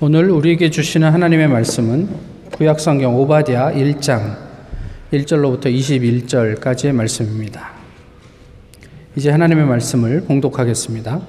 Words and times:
오늘 0.00 0.30
우리에게 0.30 0.70
주시는 0.70 1.10
하나님의 1.10 1.48
말씀은 1.48 2.08
구약성경 2.52 3.16
오바디아 3.16 3.72
1장 3.72 4.36
1절로부터 5.12 5.64
21절까지의 5.64 6.92
말씀입니다. 6.92 7.70
이제 9.16 9.28
하나님의 9.32 9.66
말씀을 9.66 10.20
봉독하겠습니다. 10.20 11.20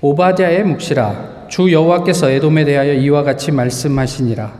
오바디아의 0.00 0.64
묵시라 0.64 1.46
주 1.48 1.70
여호와께서 1.70 2.30
에돔에 2.30 2.64
대하여 2.64 2.94
이와 2.94 3.22
같이 3.22 3.52
말씀하시니라 3.52 4.52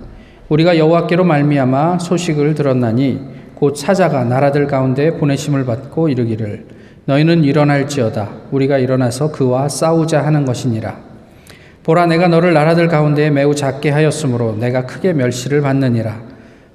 우리가 0.49 0.79
여호와께로 0.79 1.25
말미암아 1.25 1.99
소식을 1.99 2.55
들었나니 2.55 3.19
곧 3.57 3.77
사자가 3.77 4.23
나라들 4.27 4.69
가운데 4.69 5.11
보내심을 5.11 5.65
받고 5.65 6.09
이르기를 6.09 6.67
너희는 7.07 7.43
일어날지어다 7.43 8.31
우리가 8.53 8.79
일어나서 8.79 9.33
그와 9.33 9.69
싸우자 9.69 10.25
하는 10.25 10.45
것이니라 10.45 11.14
보라 11.85 12.07
내가 12.07 12.29
너를 12.29 12.55
나라들 12.55 12.89
가운데 12.89 13.29
매우 13.29 13.55
작게 13.55 13.91
하였으므로 13.91 14.57
내가 14.57 14.87
크게 14.87 15.13
멸시를 15.13 15.61
받느니라. 15.61 16.19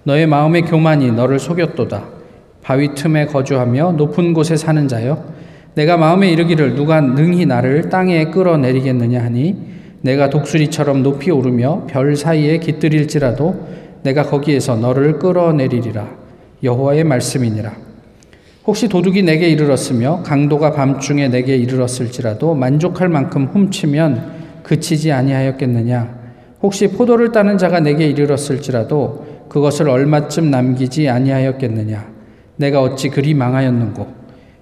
너의 0.04 0.28
마음의 0.28 0.62
교만이 0.64 1.12
너를 1.14 1.40
속였도다. 1.40 2.04
바위 2.62 2.94
틈에 2.94 3.26
거주하며 3.26 3.94
높은 3.94 4.34
곳에 4.36 4.56
사는 4.56 4.88
자여 4.88 5.24
내가 5.74 5.98
마음에 5.98 6.30
이르기를 6.30 6.76
누가 6.76 7.02
능히 7.02 7.48
나를 7.48 7.90
땅에 7.90 8.26
끌어내리겠느냐 8.26 9.24
하니 9.24 9.56
내가 10.02 10.30
독수리처럼 10.30 11.02
높이 11.02 11.32
오르며 11.32 11.88
별 11.88 12.16
사이에 12.16 12.60
깃들일지라도 12.60 13.68
내가 14.04 14.22
거기에서 14.22 14.76
너를 14.76 15.18
끌어내리리라. 15.18 16.08
여호와의 16.62 17.04
말씀이니라. 17.04 17.72
혹시 18.68 18.88
도둑이 18.88 19.24
내게 19.24 19.50
이르렀으며 19.50 20.22
강도가 20.24 20.72
밤중에 20.72 21.30
내게 21.30 21.56
이르렀을지라도 21.56 22.54
만족할 22.54 23.10
만큼 23.10 23.46
훔치면 23.52 24.39
그치지 24.64 25.12
아니하였겠느냐? 25.12 26.20
혹시 26.62 26.88
포도를 26.88 27.32
따는 27.32 27.58
자가 27.58 27.80
내게 27.80 28.06
이르렀을지라도 28.08 29.46
그것을 29.50 29.90
얼마쯤 29.90 30.52
남기지 30.52 31.10
아니하였겠느냐? 31.10 32.08
내가 32.58 32.82
어찌 32.82 33.10
그리 33.10 33.34
망하였는고? 33.34 34.08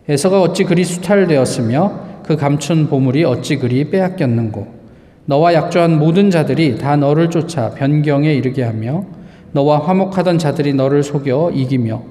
에서가 0.09 0.41
어찌 0.41 0.63
그리 0.63 0.83
수탈되었으며 0.83 2.21
그 2.25 2.38
감춘 2.38 2.88
보물이 2.88 3.23
어찌 3.23 3.58
그리 3.58 3.89
빼앗겼는고? 3.89 4.77
너와 5.25 5.53
약조한 5.53 5.99
모든 5.99 6.31
자들이 6.31 6.77
다 6.77 6.95
너를 6.95 7.30
쫓아 7.30 7.71
변경에 7.71 8.33
이르게 8.33 8.64
하며 8.64 9.03
너와 9.52 9.80
화목하던 9.80 10.38
자들이 10.38 10.73
너를 10.73 11.03
속여 11.03 11.52
이기며 11.53 12.02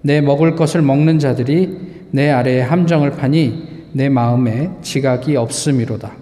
내 0.00 0.20
먹을 0.20 0.56
것을 0.56 0.80
먹는 0.80 1.18
자들이 1.18 1.78
내 2.12 2.30
아래에 2.30 2.62
함정을 2.62 3.10
파니 3.12 3.88
내 3.92 4.08
마음에 4.08 4.70
지각이 4.80 5.36
없음이로다. 5.36 6.21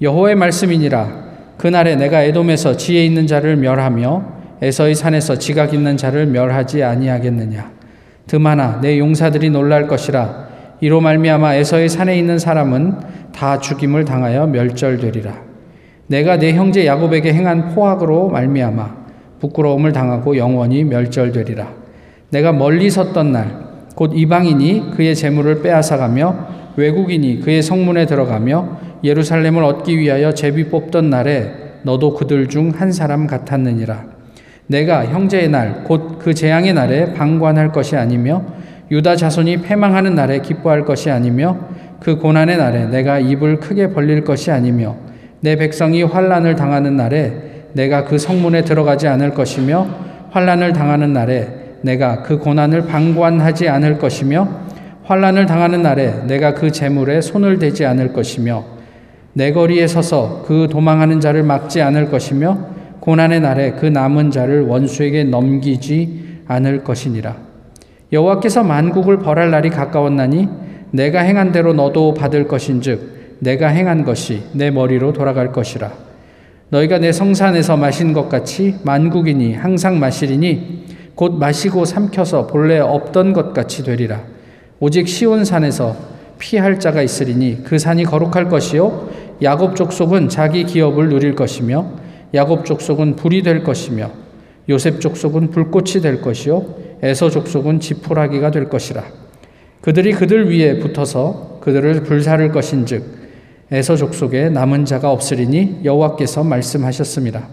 여호와의 0.00 0.36
말씀이니라. 0.36 1.28
그날에 1.56 1.96
내가 1.96 2.22
에돔에서 2.22 2.76
지혜 2.76 3.04
있는 3.04 3.26
자를 3.26 3.56
멸하며 3.56 4.38
에서의 4.62 4.94
산에서 4.94 5.36
지각 5.38 5.74
있는 5.74 5.96
자를 5.96 6.26
멸하지 6.26 6.82
아니하겠느냐? 6.82 7.70
드마나 8.26 8.80
내 8.80 8.98
용사들이 8.98 9.50
놀랄 9.50 9.86
것이라. 9.86 10.48
이로 10.80 11.00
말미암아 11.00 11.54
에서의 11.54 11.88
산에 11.88 12.16
있는 12.16 12.38
사람은 12.38 12.96
다 13.34 13.58
죽임을 13.58 14.04
당하여 14.04 14.46
멸절되리라. 14.46 15.32
내가 16.06 16.38
내 16.38 16.52
형제 16.52 16.86
야곱에게 16.86 17.32
행한 17.32 17.74
포악으로 17.74 18.28
말미암아 18.28 18.96
부끄러움을 19.40 19.92
당하고 19.92 20.36
영원히 20.36 20.84
멸절되리라. 20.84 21.68
내가 22.30 22.52
멀리 22.52 22.90
섰던 22.90 23.32
날 23.32 23.68
곧 23.98 24.12
이방인이 24.14 24.92
그의 24.94 25.16
재물을 25.16 25.60
빼앗아가며 25.60 26.46
외국인이 26.78 27.40
그의 27.40 27.60
성문에 27.60 28.06
들어가며 28.06 28.78
예루살렘을 29.02 29.64
얻기 29.64 29.98
위하여 29.98 30.32
제비 30.32 30.68
뽑던 30.68 31.10
날에 31.10 31.50
너도 31.82 32.14
그들 32.14 32.46
중 32.46 32.70
한 32.70 32.92
사람 32.92 33.26
같았느니라. 33.26 34.04
내가 34.68 35.06
형제의 35.06 35.48
날, 35.48 35.82
곧 35.84 36.18
그 36.20 36.34
재앙의 36.34 36.74
날에 36.74 37.14
방관할 37.14 37.72
것이 37.72 37.96
아니며 37.96 38.44
유다 38.92 39.16
자손이 39.16 39.62
패망하는 39.62 40.14
날에 40.14 40.40
기뻐할 40.40 40.84
것이 40.84 41.10
아니며 41.10 41.56
그 42.00 42.16
고난의 42.16 42.56
날에 42.56 42.86
내가 42.86 43.18
입을 43.18 43.58
크게 43.58 43.88
벌릴 43.92 44.22
것이 44.22 44.52
아니며 44.52 44.94
내 45.40 45.56
백성이 45.56 46.04
환란을 46.04 46.54
당하는 46.54 46.96
날에 46.96 47.32
내가 47.72 48.04
그 48.04 48.18
성문에 48.18 48.62
들어가지 48.62 49.08
않을 49.08 49.34
것이며 49.34 49.88
환란을 50.30 50.72
당하는 50.72 51.12
날에 51.12 51.48
내가 51.82 52.22
그 52.22 52.38
고난을 52.38 52.86
방관하지 52.86 53.68
않을 53.68 53.98
것이며 53.98 54.67
환란을 55.08 55.46
당하는 55.46 55.80
날에 55.80 56.26
내가 56.26 56.52
그 56.52 56.70
재물에 56.70 57.22
손을 57.22 57.58
대지 57.58 57.86
않을 57.86 58.12
것이며 58.12 58.62
내 59.32 59.52
거리에 59.52 59.86
서서 59.86 60.44
그 60.46 60.68
도망하는 60.70 61.18
자를 61.18 61.42
막지 61.42 61.80
않을 61.80 62.10
것이며 62.10 62.58
고난의 63.00 63.40
날에 63.40 63.72
그 63.72 63.86
남은 63.86 64.30
자를 64.30 64.66
원수에게 64.66 65.24
넘기지 65.24 66.42
않을 66.46 66.84
것이니라. 66.84 67.36
여호와께서 68.12 68.64
만국을 68.64 69.20
벌할 69.20 69.50
날이 69.50 69.70
가까웠나니 69.70 70.46
내가 70.90 71.20
행한 71.20 71.52
대로 71.52 71.72
너도 71.72 72.12
받을 72.12 72.46
것인즉 72.46 73.38
내가 73.38 73.68
행한 73.68 74.04
것이 74.04 74.42
내 74.52 74.70
머리로 74.70 75.14
돌아갈 75.14 75.52
것이라. 75.52 75.90
너희가 76.68 76.98
내 76.98 77.12
성산에서 77.12 77.78
마신 77.78 78.12
것 78.12 78.28
같이 78.28 78.74
만국이니 78.82 79.54
항상 79.54 79.98
마시리니 79.98 80.84
곧 81.14 81.38
마시고 81.38 81.86
삼켜서 81.86 82.46
본래 82.46 82.78
없던 82.78 83.32
것 83.32 83.54
같이 83.54 83.82
되리라. 83.82 84.20
오직 84.80 85.08
시온산에서 85.08 85.96
피할 86.38 86.78
자가 86.78 87.02
있으리니 87.02 87.64
그 87.64 87.78
산이 87.78 88.04
거룩할 88.04 88.48
것이요 88.48 89.10
야곱 89.42 89.76
족속은 89.76 90.28
자기 90.28 90.64
기업을 90.64 91.08
누릴 91.08 91.34
것이며 91.34 91.90
야곱 92.34 92.64
족속은 92.64 93.16
불이 93.16 93.42
될 93.42 93.64
것이며 93.64 94.10
요셉 94.68 95.00
족속은 95.00 95.50
불꽃이 95.50 96.00
될 96.02 96.20
것이요 96.20 96.88
에서 97.02 97.30
족속은 97.30 97.80
지푸라기가 97.80 98.50
될 98.50 98.68
것이라 98.68 99.04
그들이 99.80 100.12
그들 100.12 100.50
위에 100.50 100.78
붙어서 100.78 101.58
그들을 101.60 102.02
불사를 102.02 102.50
것인즉 102.52 103.18
에서 103.70 103.96
족속에 103.96 104.48
남은 104.48 104.86
자가 104.86 105.10
없으리니 105.10 105.80
여호와께서 105.84 106.42
말씀하셨습니다. 106.42 107.48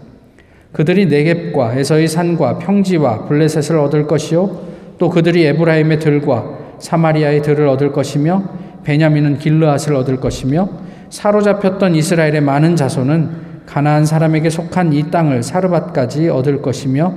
그들이 0.72 1.06
네겝과 1.06 1.74
에서의 1.74 2.08
산과 2.08 2.58
평지와 2.58 3.26
블레셋을 3.26 3.78
얻을 3.78 4.06
것이요 4.06 4.60
또 4.98 5.10
그들이 5.10 5.44
에브라임의 5.44 6.00
들과 6.00 6.65
사마리아의 6.78 7.42
들을 7.42 7.66
얻을 7.68 7.92
것이며 7.92 8.42
베냐민은 8.84 9.38
길르앗을 9.38 9.94
얻을 9.94 10.18
것이며 10.18 10.68
사로잡혔던 11.10 11.94
이스라엘의 11.94 12.40
많은 12.40 12.76
자손은 12.76 13.46
가나안 13.66 14.06
사람에게 14.06 14.48
속한 14.48 14.92
이 14.92 15.10
땅을 15.10 15.42
사르밧까지 15.42 16.28
얻을 16.28 16.62
것이며 16.62 17.14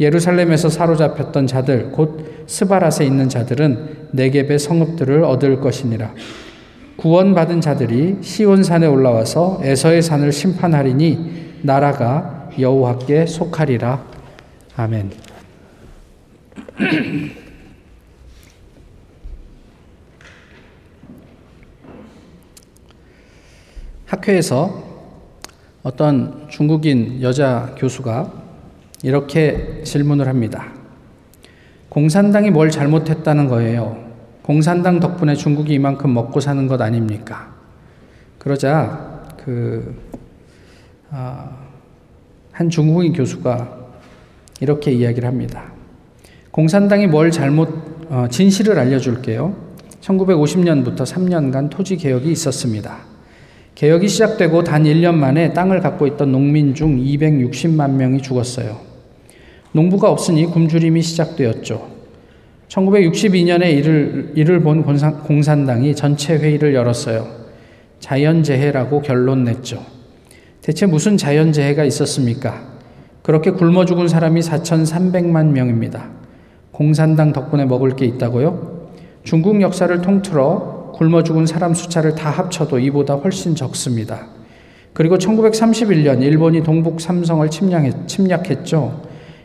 예루살렘에서 0.00 0.70
사로잡혔던 0.70 1.46
자들 1.46 1.92
곧 1.92 2.46
스바랏에 2.46 3.04
있는 3.04 3.28
자들은 3.28 4.08
네겝의 4.12 4.58
성읍들을 4.58 5.24
얻을 5.24 5.60
것이니라. 5.60 6.12
구원받은 6.96 7.60
자들이 7.60 8.18
시온 8.22 8.62
산에 8.62 8.86
올라와서 8.86 9.60
에서의 9.62 10.02
산을 10.02 10.32
심판하리니 10.32 11.60
나라가 11.62 12.48
여호와께 12.58 13.26
속하리라. 13.26 14.02
아멘. 14.76 15.10
학회에서 24.30 24.82
어떤 25.82 26.46
중국인 26.48 27.20
여자 27.22 27.74
교수가 27.76 28.32
이렇게 29.02 29.82
질문을 29.84 30.28
합니다. 30.28 30.72
공산당이 31.88 32.50
뭘 32.50 32.70
잘못했다는 32.70 33.48
거예요. 33.48 34.10
공산당 34.42 35.00
덕분에 35.00 35.34
중국이 35.34 35.74
이만큼 35.74 36.14
먹고 36.14 36.40
사는 36.40 36.66
것 36.66 36.80
아닙니까? 36.80 37.54
그러자 38.38 39.24
그, 39.44 39.96
아, 41.10 41.50
한 42.52 42.70
중국인 42.70 43.12
교수가 43.12 43.78
이렇게 44.60 44.92
이야기를 44.92 45.26
합니다. 45.26 45.72
공산당이 46.50 47.06
뭘 47.06 47.30
잘못, 47.30 48.06
어, 48.10 48.26
진실을 48.30 48.78
알려줄게요. 48.78 49.56
1950년부터 50.00 50.98
3년간 50.98 51.70
토지 51.70 51.96
개혁이 51.96 52.30
있었습니다. 52.30 53.09
개혁이 53.80 54.08
시작되고 54.08 54.62
단 54.62 54.84
1년 54.84 55.14
만에 55.14 55.54
땅을 55.54 55.80
갖고 55.80 56.06
있던 56.06 56.30
농민 56.30 56.74
중 56.74 56.98
260만 56.98 57.92
명이 57.92 58.20
죽었어요. 58.20 58.76
농부가 59.72 60.10
없으니 60.10 60.44
굶주림이 60.44 61.00
시작되었죠. 61.00 61.88
1962년에 62.68 63.72
이를, 63.72 64.32
이를 64.34 64.60
본 64.60 64.82
공산, 64.82 65.20
공산 65.20 65.64
당이 65.64 65.96
전체 65.96 66.36
회의를 66.36 66.74
열었어요. 66.74 67.26
자연재해라고 68.00 69.00
결론 69.00 69.44
냈죠. 69.44 69.82
대체 70.60 70.84
무슨 70.84 71.16
자연재해가 71.16 71.82
있었습니까? 71.84 72.62
그렇게 73.22 73.50
굶어 73.50 73.86
죽은 73.86 74.08
사람이 74.08 74.42
4,300만 74.42 75.52
명입니다. 75.52 76.10
공산당 76.70 77.32
덕분에 77.32 77.64
먹을 77.64 77.96
게 77.96 78.04
있다고요? 78.04 78.90
중국 79.24 79.62
역사를 79.62 80.02
통틀어 80.02 80.79
굶어 81.00 81.22
죽은 81.22 81.46
사람 81.46 81.72
숫자를 81.72 82.14
다 82.14 82.28
합쳐도 82.28 82.78
이보다 82.78 83.14
훨씬 83.14 83.54
적습니다. 83.54 84.26
그리고 84.92 85.16
1931년 85.16 86.20
일본이 86.20 86.62
동북 86.62 87.00
삼성을 87.00 87.48
침략했 87.48 88.66
죠. 88.66 89.00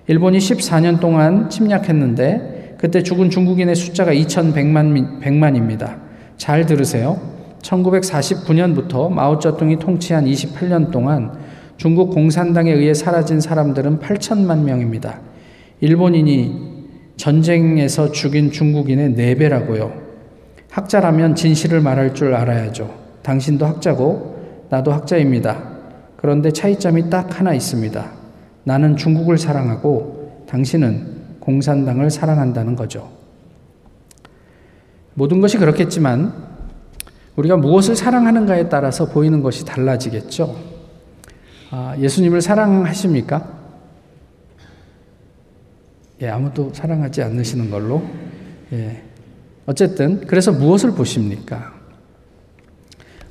일본이 0.07 0.37
14년 0.37 0.99
동안 0.99 1.49
침략했는데 1.49 2.75
그때 2.77 3.01
죽은 3.01 3.29
중국인의 3.29 3.73
숫자가 3.73 4.13
2,100만, 4.13 5.21
100만 5.21 5.55
입니다. 5.55 5.95
잘 6.35 6.65
들으세요. 6.65 7.21
1949년부터 7.61 9.09
마오쩌둥이 9.09 9.79
통치한 9.79 10.25
28년 10.25 10.91
동안 10.91 11.31
중국 11.77 12.09
공산당에 12.09 12.73
의해 12.73 12.93
사라진 12.93 13.39
사람들은 13.39 13.99
8천만 14.01 14.63
명입니다. 14.63 15.21
일본인이 15.79 16.53
전쟁에서 17.15 18.11
죽인 18.11 18.51
중국인의 18.51 19.11
4배라고요. 19.11 20.04
학자라면 20.75 21.35
진실을 21.35 21.79
말할 21.79 22.13
줄 22.13 22.35
알아야죠. 22.35 22.93
당신도 23.23 23.65
학자고 23.65 24.65
나도 24.69 24.91
학자입니다. 24.91 25.71
그런데 26.17 26.51
차이점이 26.51 27.09
딱 27.09 27.39
하나 27.39 27.53
있습니다. 27.53 28.11
나는 28.65 28.97
중국을 28.97 29.37
사랑하고 29.37 30.43
당신은 30.49 31.37
공산당을 31.39 32.09
사랑한다는 32.09 32.75
거죠. 32.75 33.09
모든 35.13 35.39
것이 35.39 35.57
그렇겠지만 35.57 36.33
우리가 37.37 37.55
무엇을 37.55 37.95
사랑하는가에 37.95 38.67
따라서 38.67 39.05
보이는 39.05 39.41
것이 39.41 39.63
달라지겠죠. 39.63 40.57
아, 41.71 41.95
예수님을 41.97 42.41
사랑하십니까? 42.41 43.47
예, 46.21 46.27
아무도 46.27 46.73
사랑하지 46.73 47.23
않으시는 47.23 47.71
걸로. 47.71 48.03
예. 48.73 49.14
어쨌든 49.65 50.21
그래서 50.27 50.51
무엇을 50.51 50.91
보십니까? 50.91 51.73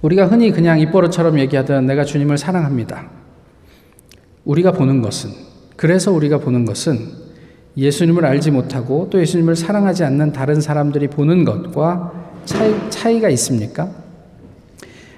우리가 0.02 0.26
흔히 0.26 0.50
그냥 0.50 0.80
입버릇처럼 0.80 1.38
얘기하던 1.38 1.86
내가 1.86 2.04
주님을 2.04 2.36
사랑합니다. 2.36 3.08
우리가 4.44 4.72
보는 4.72 5.00
것은 5.00 5.30
그래서 5.76 6.12
우리가 6.12 6.38
보는 6.38 6.64
것은 6.64 7.24
예수님을 7.76 8.24
알지 8.24 8.50
못하고 8.50 9.08
또 9.10 9.20
예수님을 9.20 9.56
사랑하지 9.56 10.04
않는 10.04 10.32
다른 10.32 10.60
사람들이 10.60 11.08
보는 11.08 11.44
것과 11.44 12.12
차이, 12.44 12.74
차이가 12.90 13.28
있습니까? 13.30 13.90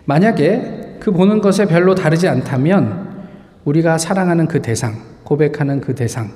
만약에 0.05 0.99
그 1.01 1.11
보는 1.11 1.41
것에 1.41 1.67
별로 1.67 1.95
다르지 1.95 2.29
않다면 2.29 3.27
우리가 3.65 3.99
사랑하는 3.99 4.47
그 4.47 4.63
대상, 4.63 4.95
고백하는 5.25 5.81
그 5.81 5.95
대상, 5.95 6.31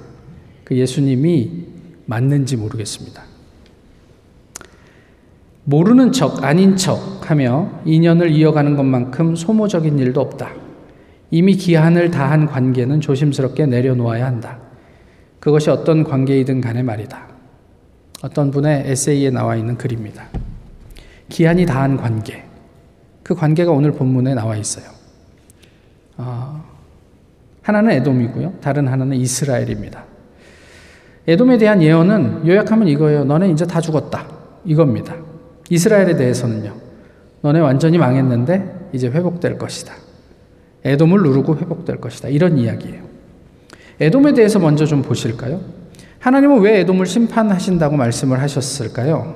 그 0.64 0.76
예수님이 0.76 1.66
맞는지 2.06 2.56
모르겠습니다. 2.56 3.29
모르는 5.64 6.12
척, 6.12 6.42
아닌 6.44 6.76
척 6.76 7.30
하며 7.30 7.70
인연을 7.84 8.30
이어가는 8.30 8.76
것만큼 8.76 9.36
소모적인 9.36 9.98
일도 9.98 10.20
없다. 10.20 10.50
이미 11.30 11.54
기한을 11.54 12.10
다한 12.10 12.46
관계는 12.46 13.00
조심스럽게 13.00 13.66
내려놓아야 13.66 14.26
한다. 14.26 14.58
그것이 15.38 15.70
어떤 15.70 16.04
관계이든 16.04 16.60
간에 16.60 16.82
말이다. 16.82 17.28
어떤 18.22 18.50
분의 18.50 18.84
에세이에 18.86 19.30
나와 19.30 19.56
있는 19.56 19.78
글입니다. 19.78 20.24
기한이 21.28 21.64
다한 21.66 21.96
관계. 21.96 22.44
그 23.22 23.34
관계가 23.34 23.70
오늘 23.70 23.92
본문에 23.92 24.34
나와 24.34 24.56
있어요. 24.56 24.84
어, 26.16 26.62
하나는 27.62 27.92
에돔이고요. 27.92 28.54
다른 28.60 28.88
하나는 28.88 29.16
이스라엘입니다. 29.16 30.04
에돔에 31.28 31.58
대한 31.58 31.82
예언은 31.82 32.46
요약하면 32.46 32.88
이거예요. 32.88 33.24
너네 33.24 33.50
이제 33.50 33.66
다 33.66 33.80
죽었다. 33.80 34.26
이겁니다. 34.64 35.14
이스라엘에 35.70 36.16
대해서는요. 36.16 36.74
너네 37.42 37.60
완전히 37.60 37.96
망했는데 37.96 38.88
이제 38.92 39.08
회복될 39.08 39.56
것이다. 39.56 39.94
에돔을 40.84 41.22
누르고 41.22 41.56
회복될 41.56 41.96
것이다. 41.96 42.28
이런 42.28 42.58
이야기예요. 42.58 43.02
에돔에 44.00 44.34
대해서 44.34 44.58
먼저 44.58 44.84
좀 44.84 45.02
보실까요? 45.02 45.60
하나님은 46.18 46.60
왜 46.60 46.80
에돔을 46.80 47.06
심판하신다고 47.06 47.96
말씀을 47.96 48.40
하셨을까요? 48.40 49.34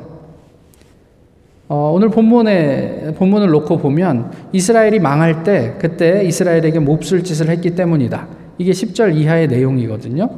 어, 1.69 1.93
오늘 1.95 2.11
본문에 2.11 3.15
본문을 3.17 3.49
놓고 3.49 3.79
보면 3.79 4.33
이스라엘이 4.53 4.99
망할 4.99 5.45
때 5.45 5.77
그때 5.79 6.25
이스라엘에게 6.25 6.79
몹쓸 6.79 7.25
짓을 7.25 7.49
했기 7.49 7.75
때문이다. 7.75 8.27
이게 8.59 8.73
10절 8.73 9.17
이하의 9.17 9.49
내용이거든요. 9.49 10.29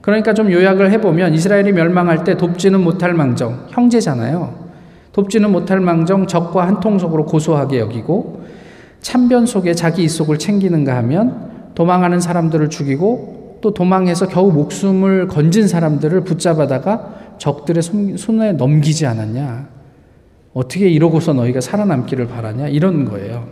그러니까 0.00 0.34
좀 0.34 0.50
요약을 0.50 0.90
해보면 0.90 1.34
이스라엘이 1.34 1.72
멸망할 1.72 2.24
때 2.24 2.36
돕지는 2.36 2.80
못할 2.80 3.14
망정 3.14 3.66
형제잖아요. 3.70 4.61
돕지는 5.12 5.52
못할 5.52 5.80
망정 5.80 6.26
적과 6.26 6.66
한 6.66 6.80
통속으로 6.80 7.26
고소하게 7.26 7.78
여기고 7.78 8.42
참변 9.00 9.46
속에 9.46 9.74
자기 9.74 10.04
이속을 10.04 10.38
챙기는가 10.38 10.96
하면 10.96 11.50
도망하는 11.74 12.20
사람들을 12.20 12.70
죽이고 12.70 13.58
또 13.60 13.72
도망해서 13.72 14.28
겨우 14.28 14.52
목숨을 14.52 15.28
건진 15.28 15.68
사람들을 15.68 16.22
붙잡아다가 16.24 17.36
적들의 17.38 17.82
손에 18.16 18.52
넘기지 18.52 19.06
않았냐. 19.06 19.68
어떻게 20.52 20.88
이러고서 20.88 21.32
너희가 21.32 21.60
살아남기를 21.60 22.26
바라냐. 22.26 22.68
이런 22.68 23.04
거예요. 23.04 23.46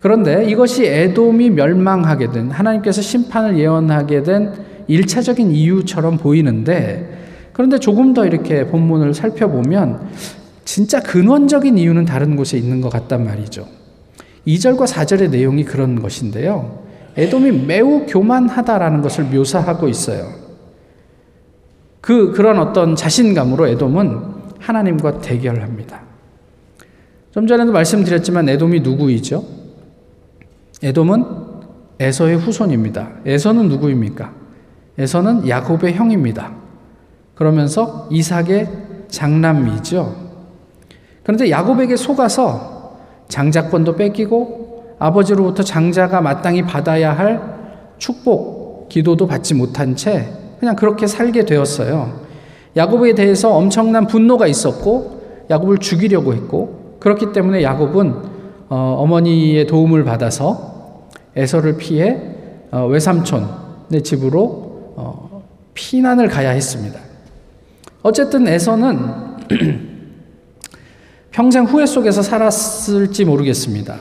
그런데 0.00 0.46
이것이 0.46 0.86
에돔이 0.86 1.50
멸망하게 1.50 2.30
된, 2.30 2.50
하나님께서 2.50 3.02
심판을 3.02 3.58
예언하게 3.58 4.22
된 4.22 4.52
1차적인 4.88 5.52
이유처럼 5.52 6.16
보이는데, 6.16 7.18
그런데 7.52 7.78
조금 7.78 8.14
더 8.14 8.24
이렇게 8.24 8.66
본문을 8.66 9.12
살펴보면 9.12 10.08
진짜 10.70 11.00
근원적인 11.00 11.78
이유는 11.78 12.04
다른 12.04 12.36
곳에 12.36 12.56
있는 12.56 12.80
것 12.80 12.90
같단 12.90 13.24
말이죠. 13.24 13.66
2절과 14.46 14.86
4절의 14.86 15.30
내용이 15.30 15.64
그런 15.64 16.00
것인데요. 16.00 16.84
에돔이 17.16 17.66
매우 17.66 18.06
교만하다라는 18.06 19.02
것을 19.02 19.24
묘사하고 19.24 19.88
있어요. 19.88 20.30
그, 22.00 22.30
그런 22.30 22.60
어떤 22.60 22.94
자신감으로 22.94 23.66
에돔은 23.66 24.20
하나님과 24.60 25.20
대결합니다. 25.20 26.02
좀 27.32 27.48
전에도 27.48 27.72
말씀드렸지만 27.72 28.48
에돔이 28.48 28.78
누구이죠? 28.78 29.44
에돔은 30.84 31.24
에서의 31.98 32.36
후손입니다. 32.36 33.10
에서는 33.26 33.68
누구입니까? 33.68 34.32
에서는 34.98 35.48
야곱의 35.48 35.94
형입니다. 35.94 36.52
그러면서 37.34 38.06
이삭의 38.12 38.68
장남이죠. 39.08 40.29
그런데 41.22 41.50
야곱에게 41.50 41.96
속아서 41.96 42.96
장자권도 43.28 43.96
뺏기고 43.96 44.96
아버지로부터 44.98 45.62
장자가 45.62 46.20
마땅히 46.20 46.62
받아야 46.62 47.16
할 47.16 47.40
축복, 47.98 48.88
기도도 48.88 49.26
받지 49.26 49.54
못한 49.54 49.96
채 49.96 50.26
그냥 50.58 50.76
그렇게 50.76 51.06
살게 51.06 51.44
되었어요. 51.44 52.20
야곱에 52.76 53.14
대해서 53.14 53.54
엄청난 53.54 54.06
분노가 54.06 54.46
있었고 54.46 55.46
야곱을 55.50 55.78
죽이려고 55.78 56.34
했고 56.34 56.96
그렇기 57.00 57.32
때문에 57.32 57.62
야곱은 57.62 58.14
어, 58.68 59.06
머니의 59.08 59.66
도움을 59.66 60.04
받아서 60.04 61.08
에서를 61.34 61.76
피해 61.76 62.18
어, 62.70 62.86
외삼촌의 62.86 64.02
집으로 64.04 64.94
어, 64.96 65.42
피난을 65.74 66.28
가야 66.28 66.50
했습니다. 66.50 67.00
어쨌든 68.02 68.46
에서는 68.46 68.98
평생 71.30 71.64
후회 71.64 71.86
속에서 71.86 72.22
살았을지 72.22 73.24
모르겠습니다. 73.24 73.96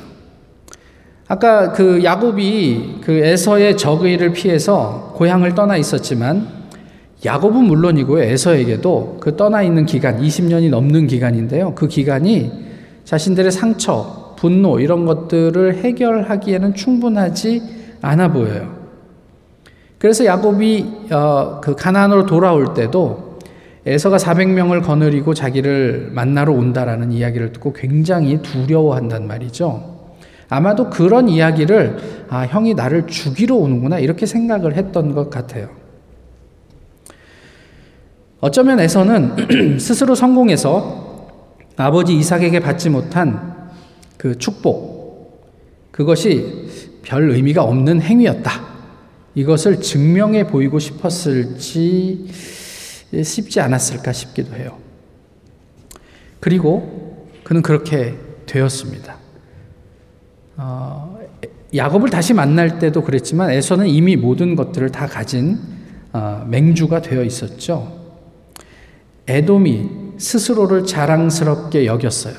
아까 1.27 1.71
그 1.73 2.03
야곱이 2.03 3.01
그 3.01 3.11
에서의 3.11 3.77
적의를 3.77 4.33
피해서 4.33 5.13
고향을 5.15 5.53
떠나 5.53 5.77
있었지만 5.77 6.47
야곱은 7.23 7.65
물론이고 7.65 8.19
에서에게도 8.19 9.17
그 9.19 9.35
떠나 9.35 9.61
있는 9.61 9.85
기간 9.85 10.19
20년이 10.19 10.69
넘는 10.71 11.05
기간인데요. 11.05 11.75
그 11.75 11.87
기간이 11.87 12.51
자신들의 13.03 13.51
상처, 13.51 14.33
분노 14.37 14.79
이런 14.79 15.05
것들을 15.05 15.75
해결하기에는 15.83 16.73
충분하지 16.73 17.61
않아 18.01 18.31
보여요. 18.31 18.79
그래서 19.99 20.25
야곱이 20.25 21.11
어, 21.11 21.59
그 21.61 21.75
가나안으로 21.75 22.25
돌아올 22.25 22.73
때도 22.73 23.28
에서가 23.85 24.17
400명을 24.17 24.83
거느리고 24.83 25.33
자기를 25.33 26.09
만나러 26.11 26.53
온다라는 26.53 27.11
이야기를 27.11 27.53
듣고 27.53 27.73
굉장히 27.73 28.41
두려워한단 28.41 29.25
말이죠. 29.27 29.99
아마도 30.49 30.89
그런 30.89 31.29
이야기를 31.29 31.97
아, 32.29 32.45
형이 32.45 32.73
나를 32.73 33.07
죽이러 33.07 33.55
오는구나 33.55 33.99
이렇게 33.99 34.25
생각을 34.25 34.75
했던 34.75 35.13
것 35.13 35.29
같아요. 35.29 35.69
어쩌면 38.41 38.79
에서는 38.79 39.77
스스로 39.79 40.15
성공해서 40.15 41.27
아버지 41.75 42.15
이삭에게 42.15 42.59
받지 42.59 42.89
못한 42.89 43.69
그 44.17 44.37
축복, 44.37 45.49
그것이 45.91 46.67
별 47.03 47.31
의미가 47.31 47.63
없는 47.63 48.01
행위였다. 48.01 48.51
이것을 49.35 49.79
증명해 49.79 50.47
보이고 50.47 50.79
싶었을지 50.79 52.27
쉽지 53.23 53.59
않았을까 53.59 54.11
싶기도 54.13 54.55
해요. 54.55 54.77
그리고 56.39 57.27
그는 57.43 57.61
그렇게 57.61 58.15
되었습니다. 58.45 59.17
어, 60.57 61.19
야곱을 61.75 62.09
다시 62.09 62.33
만날 62.33 62.79
때도 62.79 63.03
그랬지만 63.03 63.51
에서는 63.51 63.87
이미 63.87 64.15
모든 64.15 64.55
것들을 64.55 64.91
다 64.91 65.07
가진 65.07 65.59
어, 66.11 66.45
맹주가 66.47 67.01
되어 67.01 67.23
있었죠. 67.23 67.99
에돔이 69.27 69.89
스스로를 70.17 70.85
자랑스럽게 70.85 71.85
여겼어요. 71.85 72.33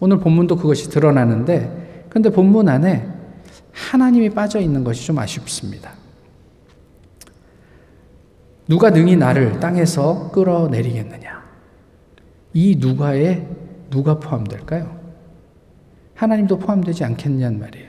오늘 0.00 0.18
본문도 0.18 0.56
그것이 0.56 0.88
드러나는데, 0.88 2.06
근데 2.08 2.30
본문 2.30 2.68
안에 2.68 3.06
하나님이 3.72 4.30
빠져 4.30 4.58
있는 4.58 4.82
것이 4.82 5.06
좀 5.06 5.18
아쉽습니다. 5.18 5.92
누가 8.70 8.90
능히 8.90 9.16
나를 9.16 9.58
땅에서 9.58 10.30
끌어내리겠느냐? 10.30 11.42
이 12.54 12.76
누가에 12.78 13.44
누가 13.90 14.20
포함될까요? 14.20 14.96
하나님도 16.14 16.60
포함되지 16.60 17.02
않겠냐는 17.02 17.58
말이에요. 17.58 17.88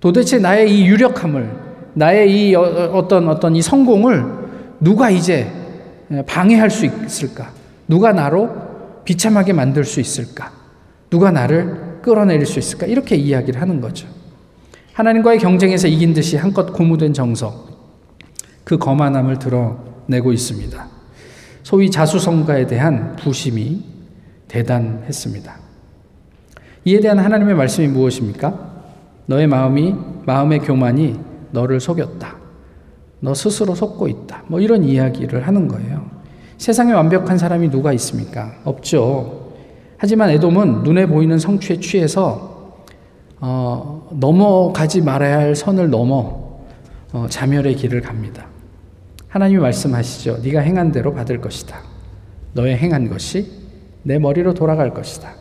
도대체 0.00 0.38
나의 0.38 0.74
이 0.74 0.86
유력함을, 0.86 1.58
나의 1.92 2.32
이 2.32 2.54
어, 2.54 2.62
어떤 2.94 3.28
어떤 3.28 3.54
이 3.54 3.60
성공을 3.60 4.24
누가 4.80 5.10
이제 5.10 5.52
방해할 6.26 6.70
수 6.70 6.86
있을까? 6.86 7.52
누가 7.86 8.14
나로 8.14 8.48
비참하게 9.04 9.52
만들 9.52 9.84
수 9.84 10.00
있을까? 10.00 10.52
누가 11.10 11.30
나를 11.30 11.98
끌어내릴 12.00 12.46
수 12.46 12.58
있을까? 12.58 12.86
이렇게 12.86 13.14
이야기를 13.14 13.60
하는 13.60 13.82
거죠. 13.82 14.08
하나님과의 14.94 15.38
경쟁에서 15.38 15.86
이긴 15.86 16.14
듯이 16.14 16.38
한껏 16.38 16.72
고무된 16.72 17.12
정석, 17.12 17.73
그 18.64 18.78
거만함을 18.78 19.38
드러내고 19.38 20.32
있습니다. 20.32 20.88
소위 21.62 21.90
자수성가에 21.90 22.66
대한 22.66 23.16
부심이 23.16 23.84
대단했습니다. 24.48 25.56
이에 26.86 27.00
대한 27.00 27.18
하나님의 27.18 27.54
말씀이 27.54 27.88
무엇입니까? 27.88 28.74
너의 29.26 29.46
마음이, 29.46 29.94
마음의 30.26 30.60
교만이 30.60 31.18
너를 31.50 31.80
속였다. 31.80 32.36
너 33.20 33.32
스스로 33.32 33.74
속고 33.74 34.08
있다. 34.08 34.42
뭐 34.48 34.60
이런 34.60 34.84
이야기를 34.84 35.46
하는 35.46 35.66
거예요. 35.68 36.04
세상에 36.58 36.92
완벽한 36.92 37.38
사람이 37.38 37.70
누가 37.70 37.92
있습니까? 37.94 38.52
없죠. 38.64 39.52
하지만 39.96 40.30
에돔은 40.30 40.82
눈에 40.82 41.06
보이는 41.06 41.38
성취에 41.38 41.80
취해서 41.80 42.74
어, 43.40 44.08
넘어가지 44.12 45.00
말아야 45.00 45.38
할 45.38 45.56
선을 45.56 45.90
넘어 45.90 46.60
어, 47.12 47.26
자멸의 47.28 47.76
길을 47.76 48.02
갑니다. 48.02 48.46
하나님이 49.34 49.60
말씀하시죠. 49.62 50.38
네가 50.44 50.60
행한 50.60 50.92
대로 50.92 51.12
받을 51.12 51.40
것이다. 51.40 51.80
너의 52.52 52.76
행한 52.76 53.10
것이 53.10 53.50
내 54.04 54.16
머리로 54.16 54.54
돌아갈 54.54 54.94
것이다. 54.94 55.34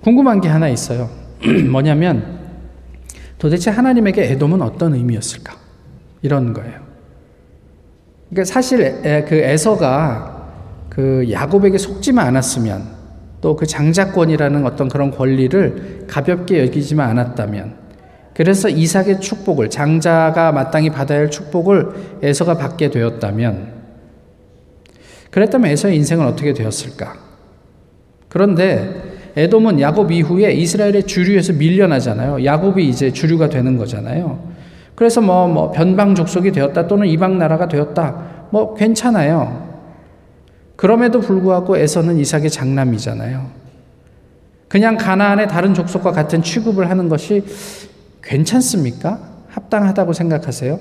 궁금한 0.00 0.40
게 0.40 0.48
하나 0.48 0.68
있어요. 0.68 1.10
뭐냐면 1.68 2.38
도대체 3.36 3.68
하나님에게 3.70 4.30
에돔은 4.30 4.62
어떤 4.62 4.94
의미였을까? 4.94 5.56
이런 6.22 6.52
거예요. 6.52 6.78
그러니까 8.28 8.44
사실 8.44 9.02
그 9.26 9.34
에서가 9.34 10.52
그 10.88 11.26
야곱에게 11.32 11.78
속지만 11.78 12.28
않았으면 12.28 13.00
또 13.40 13.56
그 13.56 13.66
장자권이라는 13.66 14.64
어떤 14.66 14.88
그런 14.88 15.10
권리를 15.10 16.04
가볍게 16.06 16.62
여기지만 16.62 17.10
않았다면 17.10 17.79
그래서 18.40 18.70
이삭의 18.70 19.20
축복을 19.20 19.68
장자가 19.68 20.50
마땅히 20.52 20.88
받아야 20.88 21.18
할 21.18 21.30
축복을 21.30 21.88
에서가 22.22 22.56
받게 22.56 22.88
되었다면 22.88 23.74
그랬다면 25.30 25.70
에서의 25.70 25.96
인생은 25.96 26.26
어떻게 26.26 26.54
되었을까? 26.54 27.16
그런데 28.30 29.18
에돔은 29.36 29.78
야곱 29.82 30.10
이후에 30.10 30.52
이스라엘의 30.52 31.02
주류에서 31.02 31.52
밀려나잖아요. 31.52 32.42
야곱이 32.42 32.88
이제 32.88 33.12
주류가 33.12 33.50
되는 33.50 33.76
거잖아요. 33.76 34.42
그래서 34.94 35.20
뭐, 35.20 35.46
뭐, 35.46 35.70
변방 35.70 36.14
족속이 36.14 36.50
되었다 36.52 36.86
또는 36.86 37.08
이방 37.08 37.36
나라가 37.36 37.68
되었다. 37.68 38.46
뭐, 38.48 38.74
괜찮아요. 38.74 39.68
그럼에도 40.76 41.20
불구하고 41.20 41.76
에서는 41.76 42.16
이삭의 42.16 42.48
장남이잖아요. 42.48 43.60
그냥 44.66 44.96
가나안의 44.96 45.48
다른 45.48 45.74
족속과 45.74 46.12
같은 46.12 46.42
취급을 46.42 46.88
하는 46.88 47.10
것이 47.10 47.44
괜찮습니까? 48.22 49.18
합당하다고 49.48 50.12
생각하세요? 50.12 50.78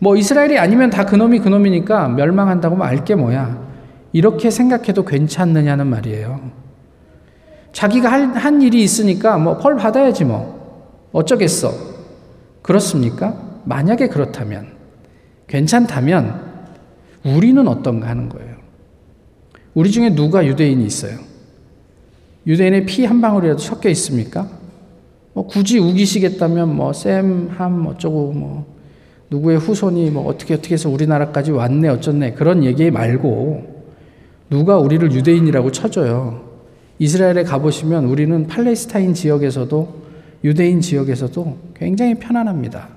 뭐 0.00 0.16
이스라엘이 0.16 0.58
아니면 0.58 0.90
다 0.90 1.04
그놈이 1.04 1.40
그놈이니까 1.40 2.08
멸망한다고 2.08 2.76
뭐 2.76 2.86
알게 2.86 3.14
뭐야. 3.16 3.66
이렇게 4.12 4.50
생각해도 4.50 5.04
괜찮느냐는 5.04 5.86
말이에요. 5.86 6.50
자기가 7.72 8.10
할, 8.10 8.22
한 8.34 8.62
일이 8.62 8.82
있으니까 8.82 9.38
뭐 9.38 9.58
벌 9.58 9.76
받아야지 9.76 10.24
뭐. 10.24 11.08
어쩌겠어. 11.12 11.72
그렇습니까? 12.62 13.60
만약에 13.64 14.08
그렇다면, 14.08 14.68
괜찮다면, 15.46 16.40
우리는 17.24 17.66
어떤가 17.66 18.08
하는 18.08 18.28
거예요. 18.28 18.56
우리 19.74 19.90
중에 19.90 20.14
누가 20.14 20.44
유대인이 20.46 20.84
있어요? 20.84 21.18
유대인의 22.46 22.86
피 22.86 23.04
한 23.04 23.20
방울이라도 23.20 23.58
섞여 23.58 23.88
있습니까? 23.90 24.48
뭐 25.38 25.46
굳이 25.46 25.78
우기시겠다면 25.78 26.74
뭐 26.74 26.92
샘, 26.92 27.48
함, 27.50 27.86
어쩌고 27.86 28.32
뭐 28.32 28.66
누구의 29.30 29.58
후손이 29.58 30.10
뭐 30.10 30.26
어떻게 30.26 30.54
어떻게 30.54 30.74
해서 30.74 30.90
우리나라까지 30.90 31.52
왔네 31.52 31.88
어쩌네 31.90 32.32
그런 32.32 32.64
얘기 32.64 32.90
말고 32.90 33.84
누가 34.50 34.78
우리를 34.78 35.12
유대인이라고 35.12 35.70
쳐줘요. 35.70 36.42
이스라엘에 36.98 37.44
가보시면 37.44 38.06
우리는 38.06 38.48
팔레스타인 38.48 39.14
지역에서도 39.14 40.02
유대인 40.42 40.80
지역에서도 40.80 41.56
굉장히 41.76 42.16
편안합니다. 42.16 42.88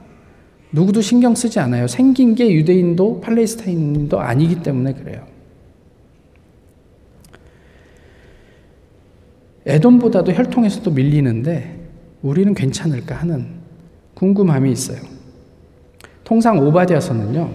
누구도 0.71 1.01
신경 1.01 1.36
쓰지 1.36 1.60
않아요. 1.60 1.86
생긴 1.86 2.33
게 2.33 2.51
유대인도 2.51 3.21
팔레스타인도 3.21 4.19
아니기 4.19 4.63
때문에 4.63 4.93
그래요. 4.93 5.27
에돔보다도 9.67 10.31
혈통에서도 10.31 10.89
밀리는데 10.89 11.80
우리는 12.22 12.54
괜찮을까 12.54 13.16
하는 13.16 13.48
궁금함이 14.13 14.72
있어요. 14.72 15.00
통상 16.24 16.60
오바디아서는요, 16.60 17.50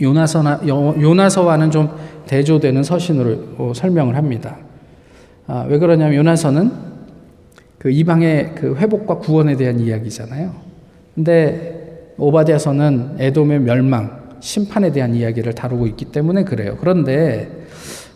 요나서나, 0.00 0.60
요나서와는 0.66 1.70
좀 1.70 1.90
대조되는 2.26 2.82
서신으로 2.82 3.72
설명을 3.74 4.16
합니다. 4.16 4.56
아, 5.46 5.64
왜 5.68 5.78
그러냐면 5.78 6.16
요나서는 6.16 6.70
그 7.78 7.90
이방의 7.90 8.54
그 8.56 8.76
회복과 8.76 9.18
구원에 9.18 9.56
대한 9.56 9.78
이야기잖아요. 9.80 10.52
근데 11.14 12.14
오바디아서는 12.18 13.16
에돔의 13.18 13.60
멸망, 13.60 14.18
심판에 14.40 14.92
대한 14.92 15.14
이야기를 15.14 15.54
다루고 15.54 15.86
있기 15.86 16.06
때문에 16.06 16.44
그래요. 16.44 16.76
그런데 16.80 17.66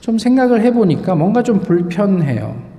좀 0.00 0.18
생각을 0.18 0.60
해보니까 0.62 1.14
뭔가 1.14 1.42
좀 1.42 1.60
불편해요. 1.60 2.71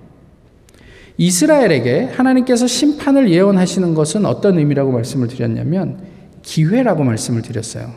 이스라엘에게 1.18 2.12
하나님께서 2.16 2.68
심판을 2.68 3.30
예언하시는 3.30 3.94
것은 3.94 4.26
어떤 4.26 4.58
의미라고 4.58 4.92
말씀을 4.92 5.28
드렸냐면 5.28 6.00
기회라고 6.42 7.04
말씀을 7.04 7.42
드렸어요. 7.42 7.88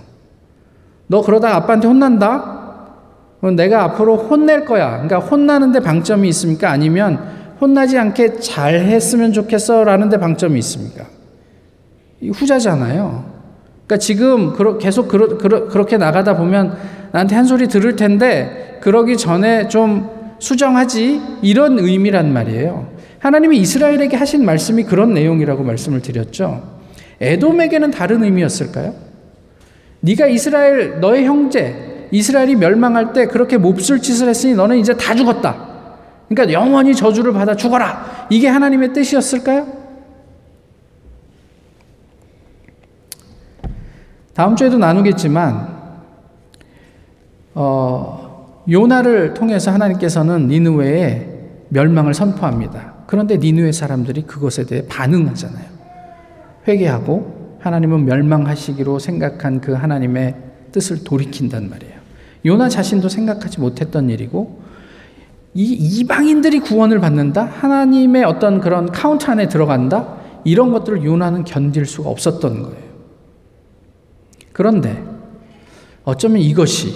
너 1.06 1.22
그러다 1.22 1.54
아빠한테 1.56 1.88
혼난다? 1.88 2.64
내가 3.56 3.84
앞으로 3.84 4.16
혼낼 4.16 4.64
거야. 4.64 5.02
그러니까 5.02 5.18
혼나는데 5.18 5.80
방점이 5.80 6.28
있습니까? 6.30 6.70
아니면 6.70 7.18
혼나지 7.60 7.96
않게 7.96 8.40
잘 8.40 8.74
했으면 8.74 9.32
좋겠어 9.32 9.84
라는데 9.84 10.18
방점이 10.18 10.58
있습니까? 10.58 11.04
후자잖아요. 12.32 13.24
그러니까 13.86 13.98
지금 13.98 14.78
계속 14.78 15.08
그렇게 15.08 15.96
나가다 15.96 16.36
보면 16.36 16.76
나한테 17.12 17.36
한 17.36 17.44
소리 17.44 17.68
들을 17.68 17.94
텐데 17.94 18.78
그러기 18.82 19.16
전에 19.16 19.68
좀 19.68 20.10
수정하지 20.38 21.20
이런 21.42 21.78
의미란 21.78 22.32
말이에요. 22.32 22.95
하나님이 23.18 23.58
이스라엘에게 23.58 24.16
하신 24.16 24.44
말씀이 24.44 24.84
그런 24.84 25.14
내용이라고 25.14 25.62
말씀을 25.62 26.02
드렸죠. 26.02 26.76
에돔에게는 27.20 27.90
다른 27.90 28.22
의미였을까요? 28.22 28.94
네가 30.00 30.26
이스라엘 30.26 31.00
너의 31.00 31.24
형제 31.24 32.08
이스라엘이 32.10 32.56
멸망할 32.56 33.12
때 33.12 33.26
그렇게 33.26 33.56
몹쓸 33.56 34.00
짓을 34.00 34.28
했으니 34.28 34.54
너는 34.54 34.78
이제 34.78 34.96
다 34.96 35.14
죽었다. 35.14 35.66
그러니까 36.28 36.52
영원히 36.52 36.94
저주를 36.94 37.32
받아 37.32 37.56
죽어라. 37.56 38.26
이게 38.30 38.48
하나님의 38.48 38.92
뜻이었을까요? 38.92 39.66
다음 44.34 44.54
주에도 44.54 44.76
나누겠지만 44.76 45.76
어, 47.54 48.62
요나를 48.70 49.32
통해서 49.32 49.70
하나님께서는 49.70 50.48
니느웨에 50.48 51.26
멸망을 51.70 52.12
선포합니다. 52.12 52.95
그런데 53.06 53.38
니느웨 53.38 53.72
사람들이 53.72 54.22
그것에 54.22 54.66
대해 54.66 54.86
반응하잖아요. 54.88 55.64
회개하고 56.66 57.58
하나님은 57.60 58.04
멸망하시기로 58.04 58.98
생각한 58.98 59.60
그 59.60 59.72
하나님의 59.72 60.34
뜻을 60.72 61.04
돌이킨단 61.04 61.70
말이에요. 61.70 61.94
요나 62.44 62.68
자신도 62.68 63.08
생각하지 63.08 63.60
못했던 63.60 64.10
일이고 64.10 64.62
이 65.54 65.72
이방인들이 65.72 66.60
구원을 66.60 67.00
받는다? 67.00 67.44
하나님의 67.44 68.24
어떤 68.24 68.60
그런 68.60 68.92
카운트 68.92 69.30
안에 69.30 69.48
들어간다? 69.48 70.16
이런 70.44 70.70
것들을 70.70 71.04
요나는 71.04 71.44
견딜 71.44 71.86
수가 71.86 72.10
없었던 72.10 72.62
거예요. 72.62 72.86
그런데 74.52 75.02
어쩌면 76.04 76.38
이것이 76.38 76.94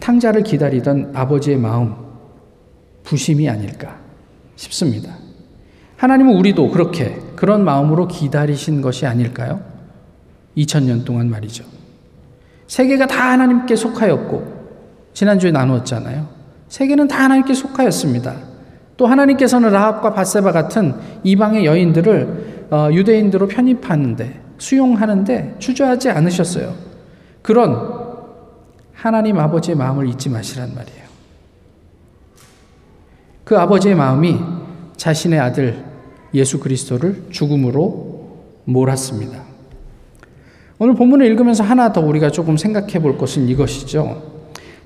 탕자를 0.00 0.42
기다리던 0.42 1.12
아버지의 1.14 1.56
마음, 1.56 1.94
부심이 3.02 3.48
아닐까 3.48 3.98
싶습니다. 4.56 5.23
하나님은 5.96 6.34
우리도 6.36 6.70
그렇게 6.70 7.18
그런 7.36 7.64
마음으로 7.64 8.08
기다리신 8.08 8.82
것이 8.82 9.06
아닐까요? 9.06 9.60
2000년 10.56 11.04
동안 11.04 11.30
말이죠. 11.30 11.64
세계가 12.66 13.06
다 13.06 13.30
하나님께 13.32 13.76
속하였고, 13.76 14.54
지난주에 15.12 15.50
나누었잖아요. 15.50 16.28
세계는 16.68 17.08
다 17.08 17.24
하나님께 17.24 17.54
속하였습니다. 17.54 18.34
또 18.96 19.06
하나님께서는 19.06 19.70
라합과 19.70 20.14
바세바 20.14 20.52
같은 20.52 20.94
이방의 21.22 21.64
여인들을 21.66 22.54
어, 22.70 22.88
유대인들로 22.90 23.46
편입하는데, 23.46 24.40
수용하는데 24.58 25.56
주저하지 25.58 26.10
않으셨어요. 26.10 26.74
그런 27.42 28.04
하나님 28.94 29.38
아버지의 29.38 29.76
마음을 29.76 30.08
잊지 30.08 30.30
마시란 30.30 30.74
말이에요. 30.74 31.04
그 33.44 33.58
아버지의 33.58 33.94
마음이 33.94 34.40
자신의 34.96 35.38
아들 35.40 35.84
예수 36.32 36.60
그리스도를 36.60 37.24
죽음으로 37.30 38.38
몰았습니다. 38.64 39.42
오늘 40.78 40.94
본문을 40.94 41.26
읽으면서 41.26 41.62
하나 41.62 41.92
더 41.92 42.00
우리가 42.00 42.30
조금 42.30 42.56
생각해 42.56 43.00
볼 43.00 43.16
것은 43.16 43.48
이것이죠. 43.48 44.34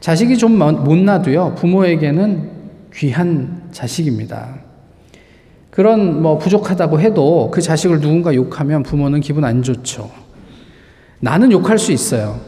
자식이 0.00 0.36
좀 0.36 0.58
못 0.58 0.96
나도요, 0.96 1.54
부모에게는 1.56 2.50
귀한 2.94 3.62
자식입니다. 3.72 4.60
그런 5.70 6.22
뭐 6.22 6.38
부족하다고 6.38 7.00
해도 7.00 7.50
그 7.52 7.60
자식을 7.60 8.00
누군가 8.00 8.34
욕하면 8.34 8.82
부모는 8.82 9.20
기분 9.20 9.44
안 9.44 9.62
좋죠. 9.62 10.10
나는 11.20 11.50
욕할 11.52 11.78
수 11.78 11.92
있어요. 11.92 12.40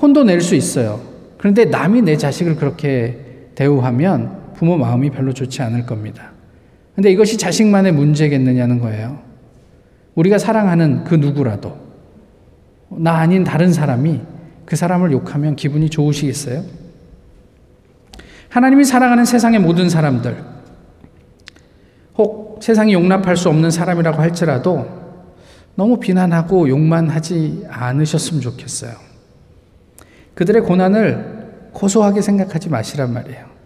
혼도 0.00 0.24
낼 0.24 0.40
수 0.40 0.54
있어요. 0.54 1.00
그런데 1.36 1.64
남이 1.64 2.02
내 2.02 2.16
자식을 2.16 2.56
그렇게 2.56 3.50
대우하면 3.54 4.52
부모 4.54 4.76
마음이 4.76 5.10
별로 5.10 5.32
좋지 5.32 5.62
않을 5.62 5.86
겁니다. 5.86 6.32
근데 6.98 7.12
이것이 7.12 7.38
자식만의 7.38 7.92
문제겠느냐는 7.92 8.80
거예요. 8.80 9.20
우리가 10.16 10.36
사랑하는 10.36 11.04
그 11.04 11.14
누구라도 11.14 11.78
나 12.88 13.18
아닌 13.18 13.44
다른 13.44 13.72
사람이 13.72 14.20
그 14.64 14.74
사람을 14.74 15.12
욕하면 15.12 15.54
기분이 15.54 15.90
좋으시겠어요? 15.90 16.64
하나님이 18.48 18.84
사랑하는 18.84 19.24
세상의 19.24 19.60
모든 19.60 19.88
사람들, 19.88 20.42
혹 22.16 22.58
세상이 22.60 22.94
용납할 22.94 23.36
수 23.36 23.48
없는 23.48 23.70
사람이라고 23.70 24.20
할지라도 24.20 24.84
너무 25.76 26.00
비난하고 26.00 26.68
욕만 26.68 27.10
하지 27.10 27.64
않으셨으면 27.68 28.42
좋겠어요. 28.42 28.90
그들의 30.34 30.62
고난을 30.62 31.70
고소하게 31.74 32.22
생각하지 32.22 32.68
마시란 32.70 33.12
말이에요. 33.12 33.57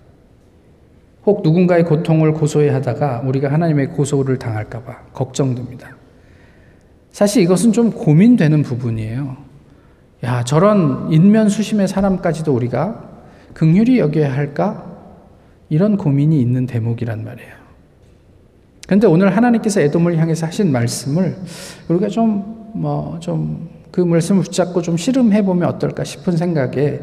혹 1.24 1.42
누군가의 1.42 1.84
고통을 1.84 2.32
고소해 2.32 2.70
하다가 2.70 3.22
우리가 3.24 3.52
하나님의 3.52 3.88
고소를 3.88 4.38
당할까봐 4.38 4.96
걱정됩니다. 5.12 5.96
사실 7.12 7.42
이것은 7.42 7.72
좀 7.72 7.90
고민되는 7.90 8.62
부분이에요. 8.62 9.36
야, 10.24 10.44
저런 10.44 11.12
인면수심의 11.12 11.88
사람까지도 11.88 12.52
우리가 12.52 13.10
극률이 13.54 13.98
여겨야 13.98 14.32
할까? 14.32 14.90
이런 15.68 15.96
고민이 15.96 16.40
있는 16.40 16.66
대목이란 16.66 17.24
말이에요. 17.24 17.52
그런데 18.86 19.06
오늘 19.06 19.36
하나님께서 19.36 19.80
에돔을 19.80 20.18
향해서 20.18 20.46
하신 20.46 20.72
말씀을 20.72 21.36
우리가 21.88 22.08
좀, 22.08 22.70
뭐, 22.74 23.18
좀, 23.20 23.70
그 23.90 24.00
말씀을 24.00 24.42
붙잡고 24.42 24.82
좀 24.82 24.96
실험해 24.96 25.44
보면 25.44 25.68
어떨까 25.68 26.04
싶은 26.04 26.36
생각에, 26.36 27.00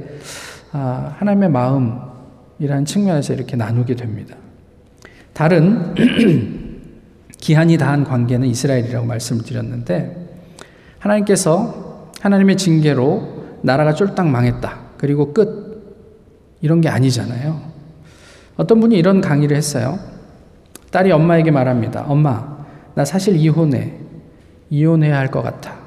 아, 0.72 1.16
하나님의 1.18 1.50
마음, 1.50 2.09
이라는 2.60 2.86
측면에서 2.86 3.34
이렇게 3.34 3.56
나누게 3.56 3.96
됩니다. 3.96 4.36
다른 5.34 5.96
기한이 7.40 7.78
다한 7.78 8.04
관계는 8.04 8.48
이스라엘이라고 8.48 9.06
말씀을 9.06 9.44
드렸는데 9.44 10.16
하나님께서 11.00 12.12
하나님의 12.20 12.58
징계로 12.58 13.60
나라가 13.62 13.94
쫄딱 13.94 14.28
망했다. 14.28 14.80
그리고 14.98 15.34
끝. 15.34 15.70
이런 16.62 16.82
게 16.82 16.90
아니잖아요. 16.90 17.62
어떤 18.58 18.82
분이 18.82 18.98
이런 18.98 19.22
강의를 19.22 19.56
했어요. 19.56 19.98
딸이 20.92 21.10
엄마에게 21.14 21.52
말합니다. 21.52 22.04
엄마, 22.08 22.66
나 22.96 23.06
사실 23.06 23.38
이혼해. 23.38 23.94
이혼해야 24.70 25.18
할 25.18 25.30
것 25.32 25.42
같아. 25.42 25.78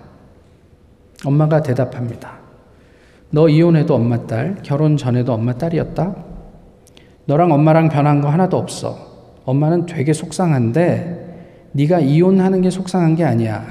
엄마가 1.26 1.60
대답합니다. 1.60 2.38
너 3.30 3.48
이혼해도 3.50 3.94
엄마 3.94 4.26
딸, 4.26 4.56
결혼 4.62 4.96
전에도 4.96 5.34
엄마 5.34 5.52
딸이었다? 5.52 6.31
너랑 7.32 7.50
엄마랑 7.50 7.88
변한 7.88 8.20
거 8.20 8.28
하나도 8.28 8.58
없어. 8.58 8.98
엄마는 9.46 9.86
되게 9.86 10.12
속상한데 10.12 11.70
네가 11.72 12.00
이혼하는 12.00 12.60
게 12.60 12.68
속상한 12.68 13.14
게 13.14 13.24
아니야. 13.24 13.64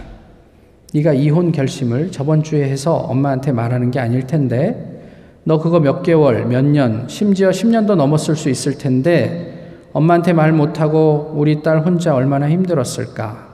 네가 0.95 1.13
이혼 1.13 1.51
결심을 1.51 2.11
저번 2.11 2.41
주에 2.41 2.67
해서 2.67 2.95
엄마한테 2.95 3.51
말하는 3.51 3.91
게 3.91 3.99
아닐 3.99 4.25
텐데 4.25 5.03
너 5.43 5.59
그거 5.59 5.79
몇 5.79 6.01
개월, 6.01 6.45
몇 6.45 6.65
년, 6.65 7.07
심지어 7.07 7.51
10년도 7.51 7.93
넘었을 7.93 8.35
수 8.35 8.49
있을 8.49 8.79
텐데 8.79 9.77
엄마한테 9.93 10.33
말 10.33 10.51
못하고 10.53 11.31
우리 11.35 11.61
딸 11.61 11.85
혼자 11.85 12.15
얼마나 12.15 12.49
힘들었을까. 12.49 13.47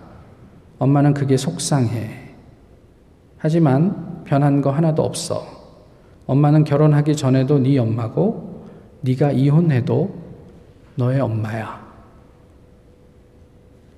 엄마는 0.80 1.16
그게 1.16 1.36
속상해. 1.36 2.12
하지만 3.38 4.24
변한 4.24 4.62
거 4.62 4.72
하나도 4.72 5.04
없어. 5.04 5.46
엄마는 6.28 6.64
결혼하기 6.64 7.18
전에도 7.18 7.60
네 7.60 7.78
엄마고 7.78 8.47
네가 9.02 9.32
이혼해도 9.32 10.16
너의 10.96 11.20
엄마야. 11.20 11.86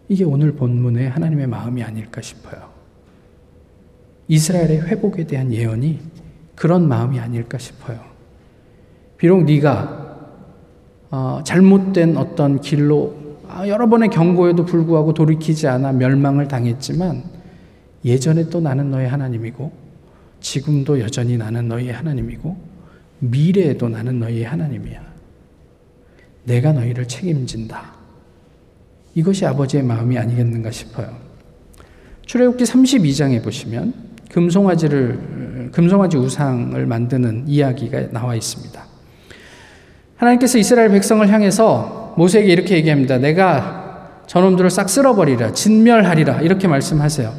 이게 0.07 0.23
오늘 0.23 0.53
본문의 0.53 1.09
하나님의 1.09 1.47
마음이 1.47 1.83
아닐까 1.83 2.21
싶어요. 2.21 2.69
이스라엘의 4.27 4.81
회복에 4.81 5.25
대한 5.25 5.53
예언이 5.53 5.99
그런 6.55 6.87
마음이 6.87 7.19
아닐까 7.19 7.57
싶어요. 7.57 7.99
비록 9.17 9.43
네가 9.43 10.07
어, 11.11 11.41
잘못된 11.43 12.17
어떤 12.17 12.61
길로 12.61 13.15
아, 13.47 13.67
여러 13.67 13.89
번의 13.89 14.09
경고에도 14.09 14.65
불구하고 14.65 15.13
돌이키지 15.13 15.67
않아 15.67 15.93
멸망을 15.93 16.47
당했지만 16.47 17.23
예전에 18.05 18.49
또 18.49 18.61
나는 18.61 18.91
너의 18.91 19.09
하나님이고 19.09 19.71
지금도 20.39 20.99
여전히 21.01 21.37
나는 21.37 21.67
너의 21.67 21.91
하나님이고 21.91 22.68
미래에도 23.19 23.89
나는 23.89 24.19
너희의 24.19 24.45
하나님이야. 24.45 25.01
내가 26.45 26.73
너희를 26.73 27.07
책임진다. 27.07 27.93
이것이 29.15 29.45
아버지의 29.45 29.83
마음이 29.83 30.17
아니겠는가 30.17 30.71
싶어요. 30.71 31.17
출애굽기 32.25 32.63
32장에 32.63 33.43
보시면 33.43 33.93
금송아지를 34.31 35.69
금송아지 35.71 36.17
우상을 36.17 36.85
만드는 36.85 37.47
이야기가 37.47 38.11
나와 38.11 38.35
있습니다. 38.35 38.85
하나님께서 40.15 40.57
이스라엘 40.57 40.89
백성을 40.89 41.27
향해서 41.27 42.13
모세에게 42.17 42.51
이렇게 42.51 42.75
얘기합니다. 42.75 43.17
내가 43.17 44.23
저놈들을 44.27 44.69
싹 44.69 44.89
쓸어버리라, 44.89 45.53
진멸하리라 45.53 46.41
이렇게 46.41 46.67
말씀하세요. 46.67 47.33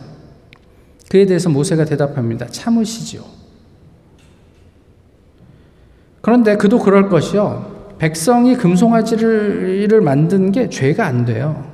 그에 1.08 1.26
대해서 1.26 1.48
모세가 1.48 1.84
대답합니다. 1.84 2.46
참으시지요. 2.46 3.39
그런데 6.20 6.56
그도 6.56 6.78
그럴 6.78 7.08
것이요. 7.08 7.96
백성이 7.98 8.56
금송아지를 8.56 10.00
만든 10.00 10.52
게 10.52 10.68
죄가 10.68 11.06
안 11.06 11.24
돼요. 11.24 11.64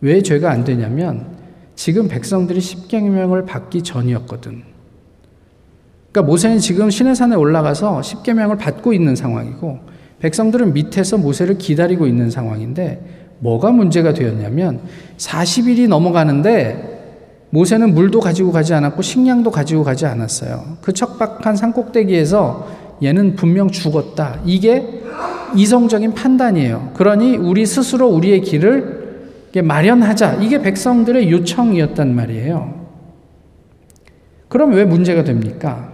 왜 0.00 0.22
죄가 0.22 0.50
안 0.50 0.64
되냐면 0.64 1.26
지금 1.74 2.08
백성들이 2.08 2.60
십계명을 2.60 3.44
받기 3.44 3.82
전이었거든. 3.82 4.62
그러니까 6.10 6.30
모세는 6.30 6.58
지금 6.58 6.90
시내산에 6.90 7.36
올라가서 7.36 8.02
십계명을 8.02 8.58
받고 8.58 8.92
있는 8.92 9.16
상황이고 9.16 9.78
백성들은 10.20 10.74
밑에서 10.74 11.16
모세를 11.18 11.58
기다리고 11.58 12.06
있는 12.06 12.30
상황인데 12.30 13.22
뭐가 13.38 13.72
문제가 13.72 14.12
되었냐면 14.12 14.80
40일이 15.16 15.88
넘어가는데 15.88 16.90
모세는 17.50 17.94
물도 17.94 18.20
가지고 18.20 18.52
가지 18.52 18.72
않았고 18.72 19.02
식량도 19.02 19.50
가지고 19.50 19.84
가지 19.84 20.06
않았어요. 20.06 20.78
그 20.80 20.92
척박한 20.92 21.56
산꼭대기에서 21.56 22.81
얘는 23.02 23.36
분명 23.36 23.70
죽었다. 23.70 24.40
이게 24.44 25.02
이성적인 25.54 26.14
판단이에요. 26.14 26.92
그러니 26.94 27.36
우리 27.36 27.66
스스로 27.66 28.08
우리의 28.08 28.40
길을 28.42 29.02
마련하자. 29.62 30.34
이게 30.36 30.62
백성들의 30.62 31.30
요청이었단 31.30 32.14
말이에요. 32.14 32.86
그럼 34.48 34.72
왜 34.72 34.84
문제가 34.84 35.24
됩니까? 35.24 35.92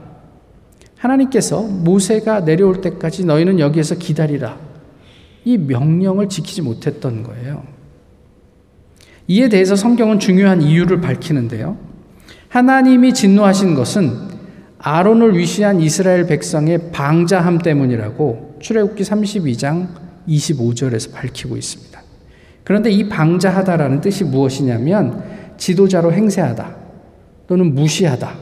하나님께서 0.97 1.63
모세가 1.63 2.45
내려올 2.45 2.81
때까지 2.81 3.25
너희는 3.25 3.59
여기에서 3.59 3.95
기다리라. 3.97 4.59
이 5.45 5.57
명령을 5.57 6.29
지키지 6.29 6.63
못했던 6.63 7.23
거예요. 7.23 7.63
이에 9.29 9.49
대해서 9.49 9.77
성경은 9.77 10.19
중요한 10.19 10.63
이유를 10.63 11.01
밝히는데요. 11.01 11.77
하나님이 12.49 13.15
진노하신 13.15 13.75
것은 13.75 14.38
아론을 14.79 15.37
위시한 15.37 15.81
이스라엘 15.81 16.27
백성의 16.27 16.93
방자함 16.93 17.59
때문이라고 17.59 18.59
출애굽기 18.61 19.03
32장 19.03 19.89
25절에서 20.29 21.13
밝히고 21.13 21.57
있습니다. 21.57 22.03
그런데 22.65 22.91
이 22.91 23.09
방자하다라는 23.09 24.01
뜻이 24.01 24.25
무엇이냐면 24.25 25.25
지도자로 25.57 26.13
행세하다 26.13 26.77
또는 27.47 27.75
무시하다, 27.75 28.35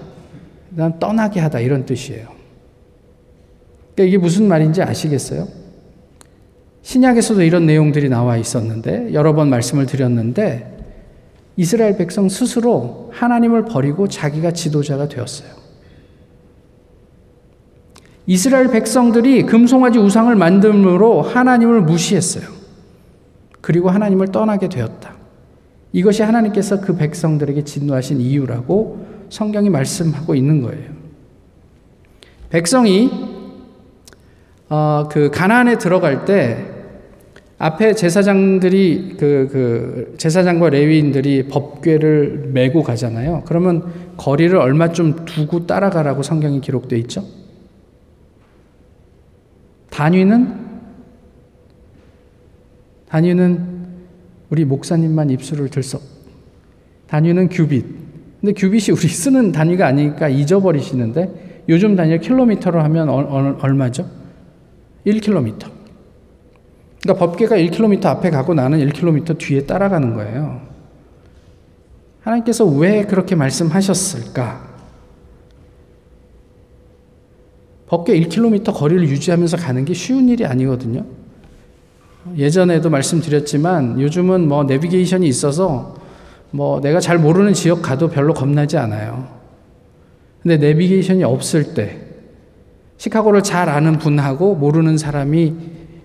그다음 0.71 0.99
떠나게 0.99 1.41
하다 1.41 1.61
이런 1.61 1.87
뜻이에요. 1.87 2.27
그러니까 3.95 4.09
이게 4.09 4.19
무슨 4.19 4.47
말인지 4.49 4.83
아시겠어요? 4.83 5.49
신약에서도 6.83 7.43
이런 7.43 7.67
내용들이 7.67 8.09
나와 8.09 8.37
있었는데 8.37 9.13
여러 9.13 9.35
번 9.35 9.49
말씀을 9.49 9.87
드렸는데 9.87 10.77
이스라엘 11.57 11.97
백성 11.97 12.29
스스로 12.29 13.11
하나님을 13.15 13.65
버리고 13.65 14.07
자기가 14.09 14.51
지도자가 14.51 15.09
되었어요. 15.09 15.66
이스라엘 18.27 18.69
백성들이 18.69 19.47
금송아지 19.47 19.99
우상을 19.99 20.35
만듦으로 20.35 21.23
하나님을 21.23 21.83
무시했어요. 21.83 22.45
그리고 23.61 23.91
하나님을 23.91 24.29
떠나게 24.29 24.69
되었다. 24.69 25.15
이것이 25.93 26.23
하나님께서 26.23 26.81
그 26.81 26.97
백성들에게 26.97 27.65
진노하신 27.65 28.21
이유라고 28.21 29.07
성경이 29.31 29.71
말씀하고 29.71 30.35
있는 30.35 30.61
거예요. 30.63 30.91
백성이 32.51 33.11
어, 34.69 35.09
그 35.11 35.31
가나안에 35.31 35.79
들어갈 35.79 36.25
때 36.25 36.67
앞에 37.59 37.95
제사장들이 37.95 39.17
그, 39.19 39.49
그 39.51 40.15
제사장과 40.19 40.71
레위인들이 40.71 41.49
법궤를 41.49 42.51
메고 42.53 42.83
가잖아요. 42.83 43.45
그러면 43.47 43.85
거리를 44.17 44.57
얼마 44.59 44.93
좀 44.93 45.25
두고 45.25 45.67
따라가라고 45.67 46.23
성경이 46.23 46.61
기록되어 46.61 46.99
있죠. 47.01 47.25
단위는 49.97 50.55
단위는 53.09 53.87
우리 54.51 54.67
목사님만 54.67 55.31
입술을 55.31 55.71
들썩. 55.71 56.03
단위는 57.07 57.49
규빗. 57.49 57.87
근데 58.43 58.53
규빗이 58.53 58.95
우리 58.95 59.09
쓰는 59.09 59.53
단위가 59.53 59.87
아니니까 59.87 60.29
잊어버리시는데 60.29 61.65
요즘 61.71 61.97
단위 61.97 62.19
킬로미터로 62.19 62.79
하면 62.83 63.09
얼마죠? 63.09 64.07
1킬로미터. 65.07 65.71
그러니까 67.03 67.27
법계가 67.27 67.57
1km 67.57 68.05
앞에 68.05 68.29
가고 68.29 68.53
나는 68.53 68.87
1km 68.87 69.39
뒤에 69.39 69.65
따라가는 69.65 70.15
거예요. 70.15 70.61
하나님께서 72.21 72.67
왜 72.67 73.05
그렇게 73.07 73.35
말씀하셨을까? 73.35 74.66
법계 77.89 78.19
1km 78.21 78.75
거리를 78.75 79.09
유지하면서 79.09 79.57
가는 79.59 79.85
게 79.85 79.95
쉬운 79.95 80.29
일이 80.29 80.45
아니거든요. 80.45 81.05
예전에도 82.37 82.91
말씀드렸지만 82.91 84.01
요즘은 84.01 84.49
뭐 84.49 84.65
내비게이션이 84.65 85.29
있어서 85.29 85.95
뭐 86.51 86.81
내가 86.81 86.99
잘 86.99 87.19
모르는 87.19 87.53
지역 87.53 87.83
가도 87.83 88.09
별로 88.09 88.35
겁나지 88.35 88.77
않아요. 88.77 89.29
근데 90.43 90.57
내비게이션이 90.57 91.23
없을 91.25 91.75
때 91.75 91.99
시카고를 92.99 93.43
잘 93.43 93.69
아는 93.69 93.99
분하고 93.99 94.55
모르는 94.57 94.97
사람이 94.97 95.55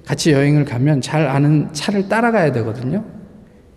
같이 0.06 0.32
여행을 0.32 0.65
가면 0.65 1.02
잘 1.02 1.28
아는 1.28 1.70
차를 1.74 2.10
따라가야 2.10 2.52
되거든요. 2.52 3.04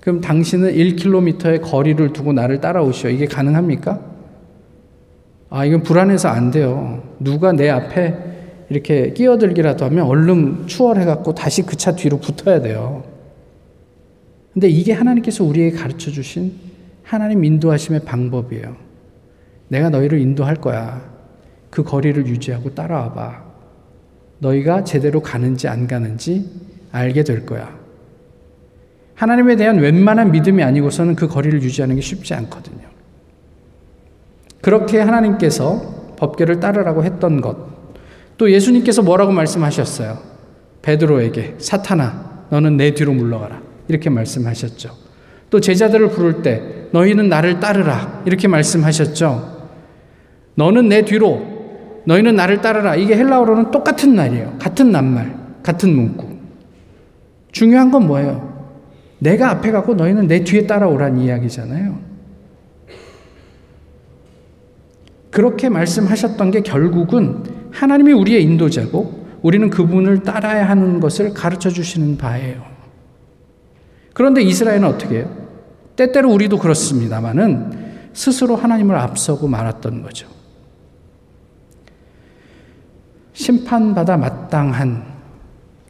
그럼 0.01 0.21
당신은 0.21 0.75
1km의 0.75 1.63
거리를 1.63 2.13
두고 2.13 2.33
나를 2.33 2.61
따라오시오. 2.61 3.11
이게 3.11 3.27
가능합니까? 3.27 4.14
아, 5.55 5.65
이건 5.65 5.85
불안해서 5.85 6.29
안 6.29 6.51
돼요. 6.51 7.01
누가 7.21 7.53
내 7.53 7.69
앞에 7.71 8.13
이렇게 8.71 9.13
끼어들기라도 9.13 9.85
하면 9.85 10.05
얼른 10.05 10.67
추월해갖고 10.67 11.33
다시 11.37 11.63
그 11.63 11.77
차 11.77 11.95
뒤로 11.95 12.19
붙어야 12.19 12.61
돼요. 12.61 13.05
근데 14.53 14.69
이게 14.69 14.93
하나님께서 14.93 15.45
우리에게 15.45 15.77
가르쳐 15.77 16.11
주신 16.11 16.55
하나님 17.05 17.45
인도하심의 17.45 18.01
방법이에요. 18.01 18.75
내가 19.69 19.91
너희를 19.91 20.19
인도할 20.19 20.57
거야. 20.57 21.01
그 21.71 21.85
거리를 21.85 22.27
유지하고 22.27 22.75
따라와 22.75 23.13
봐. 23.13 23.45
너희가 24.41 24.83
제대로 24.83 25.23
가는지 25.23 25.69
안 25.69 25.87
가는지 25.87 26.51
알게 26.91 27.23
될 27.23 27.47
거야. 27.47 27.79
하나님에 29.15 29.55
대한 29.55 29.79
웬만한 29.79 30.33
믿음이 30.33 30.65
아니고서는 30.65 31.15
그 31.15 31.29
거리를 31.29 31.63
유지하는 31.63 31.95
게 31.95 32.01
쉽지 32.01 32.35
않거든요. 32.35 32.94
그렇게 34.65 34.99
하나님께서 34.99 36.15
법계를 36.17 36.59
따르라고 36.59 37.05
했던 37.05 37.43
것. 37.43 37.55
또 38.39 38.51
예수님께서 38.51 39.03
뭐라고 39.03 39.31
말씀하셨어요? 39.31 40.17
베드로에게 40.81 41.57
사탄아 41.59 42.47
너는 42.49 42.79
내 42.79 42.95
뒤로 42.95 43.13
물러가라. 43.13 43.61
이렇게 43.89 44.09
말씀하셨죠. 44.09 44.89
또 45.51 45.61
제자들을 45.61 46.09
부를 46.09 46.41
때 46.41 46.63
너희는 46.93 47.29
나를 47.29 47.61
따르라. 47.61 48.23
이렇게 48.25 48.49
말씀하셨죠. 48.49 49.67
너는 50.55 50.89
내 50.89 51.05
뒤로 51.05 51.43
너희는 52.07 52.35
나를 52.35 52.63
따르라. 52.63 52.97
이게 52.97 53.17
헬라어로는 53.19 53.71
똑같은 53.71 54.15
날이에요. 54.15 54.55
같은 54.59 54.91
낱말, 54.91 55.37
같은 55.63 55.95
문구. 55.95 56.27
중요한 57.53 57.91
건 57.91 58.07
뭐예요? 58.07 58.51
내가 59.19 59.51
앞에 59.51 59.71
가고 59.73 59.93
너희는 59.93 60.27
내 60.27 60.43
뒤에 60.43 60.67
따라오란 60.67 61.19
이야기잖아요. 61.19 62.14
그렇게 65.35 65.69
말씀하셨던 65.69 66.53
게 66.53 66.61
결국은 66.61 67.43
하나님이 67.73 68.13
우리의 68.13 68.45
인도자고 68.45 69.27
우리는 69.43 69.69
그분을 69.69 70.23
따라야 70.23 70.69
하는 70.69 71.01
것을 71.01 71.35
가르쳐 71.35 71.71
주시는 71.71 72.19
바예요. 72.19 72.63
그런데 74.13 74.43
이스라엘은 74.43 74.85
어떻게 74.85 75.17
해요? 75.17 75.37
때때로 75.97 76.31
우리도 76.31 76.59
그렇습니다만은 76.59 78.13
스스로 78.13 78.55
하나님을 78.55 78.95
앞서고 78.95 79.49
말았던 79.49 80.03
거죠. 80.05 80.29
심판받아 83.33 84.17
마땅한 84.17 85.03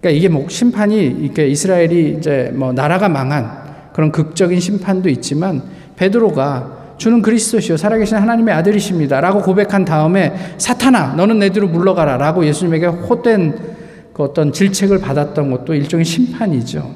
그러니까 0.01 0.19
이게 0.19 0.29
뭐 0.31 0.49
심판이 0.49 1.05
이게 1.21 1.49
이스라엘이 1.49 2.17
이제 2.17 2.51
뭐 2.55 2.73
나라가 2.73 3.11
망한 3.11 3.93
그런 3.93 4.11
극적인 4.11 4.59
심판도 4.59 5.11
있지만 5.11 5.63
베드로가 5.97 6.84
주는 6.97 7.23
그리스도시요 7.23 7.77
살아계신 7.77 8.17
하나님의 8.17 8.55
아들이십니다라고 8.55 9.43
고백한 9.43 9.85
다음에 9.85 10.55
사탄아 10.59 11.15
너는 11.15 11.39
내 11.39 11.51
뒤로 11.51 11.69
물러가라라고 11.69 12.47
예수님에게 12.47 12.87
헛된 12.87 13.75
그 14.13 14.23
어떤 14.23 14.53
질책을 14.53 15.01
받았던 15.01 15.51
것도 15.51 15.75
일종의 15.75 16.05
심판이죠. 16.05 16.95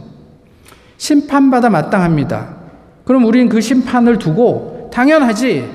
심판받아 0.96 1.68
마땅합니다. 1.70 2.56
그럼 3.04 3.24
우리는 3.24 3.48
그 3.48 3.60
심판을 3.60 4.18
두고 4.18 4.90
당연하지 4.92 5.68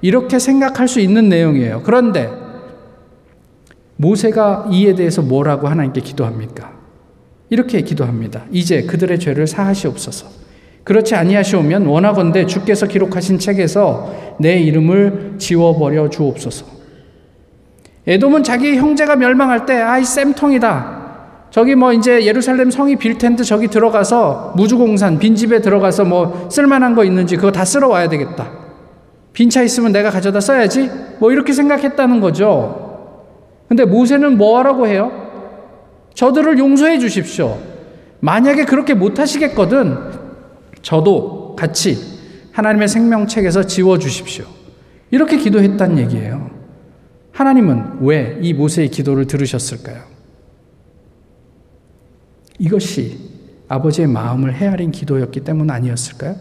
이렇게 0.00 0.38
생각할 0.38 0.88
수 0.88 1.00
있는 1.00 1.28
내용이에요. 1.28 1.82
그런데 1.84 2.30
모세가 3.96 4.68
이에 4.70 4.94
대해서 4.94 5.22
뭐라고 5.22 5.68
하나님께 5.68 6.00
기도합니까? 6.00 6.78
이렇게 7.50 7.80
기도합니다. 7.82 8.44
이제 8.52 8.82
그들의 8.82 9.18
죄를 9.18 9.46
사하시옵소서. 9.46 10.47
그렇지 10.88 11.14
아니하시오면 11.14 11.84
원하건대 11.84 12.46
주께서 12.46 12.86
기록하신 12.86 13.38
책에서 13.38 14.36
내 14.38 14.58
이름을 14.58 15.34
지워버려 15.36 16.08
주옵소서. 16.08 16.64
에돔은 18.06 18.42
자기 18.42 18.76
형제가 18.78 19.16
멸망할 19.16 19.66
때 19.66 19.74
아이 19.74 20.02
쌤통이다. 20.02 20.96
저기 21.50 21.74
뭐 21.74 21.92
이제 21.92 22.24
예루살렘 22.24 22.70
성이 22.70 22.96
빌 22.96 23.18
텐데 23.18 23.44
저기 23.44 23.68
들어가서 23.68 24.54
무주공산 24.56 25.18
빈집에 25.18 25.60
들어가서 25.60 26.06
뭐 26.06 26.48
쓸만한 26.50 26.94
거 26.94 27.04
있는지 27.04 27.36
그거 27.36 27.52
다 27.52 27.66
쓸어 27.66 27.88
와야 27.88 28.08
되겠다. 28.08 28.50
빈 29.34 29.50
차 29.50 29.62
있으면 29.62 29.92
내가 29.92 30.08
가져다 30.08 30.40
써야지. 30.40 30.90
뭐 31.18 31.30
이렇게 31.32 31.52
생각했다는 31.52 32.20
거죠. 32.20 32.86
근데 33.68 33.84
모세는 33.84 34.38
뭐 34.38 34.56
하라고 34.58 34.86
해요? 34.86 35.12
저들을 36.14 36.58
용서해 36.58 36.98
주십시오. 36.98 37.58
만약에 38.20 38.64
그렇게 38.64 38.94
못 38.94 39.18
하시겠거든 39.18 40.17
저도 40.88 41.54
같이 41.54 41.98
하나님의 42.52 42.88
생명책에서 42.88 43.64
지워 43.64 43.98
주십시오. 43.98 44.46
이렇게 45.10 45.36
기도했단 45.36 45.98
얘기예요. 45.98 46.50
하나님은 47.30 47.98
왜 48.00 48.38
이 48.40 48.54
모세의 48.54 48.88
기도를 48.88 49.26
들으셨을까요? 49.26 50.00
이것이 52.58 53.18
아버지의 53.68 54.08
마음을 54.08 54.54
헤아린 54.54 54.90
기도였기 54.90 55.40
때문 55.40 55.70
아니었을까요? 55.70 56.36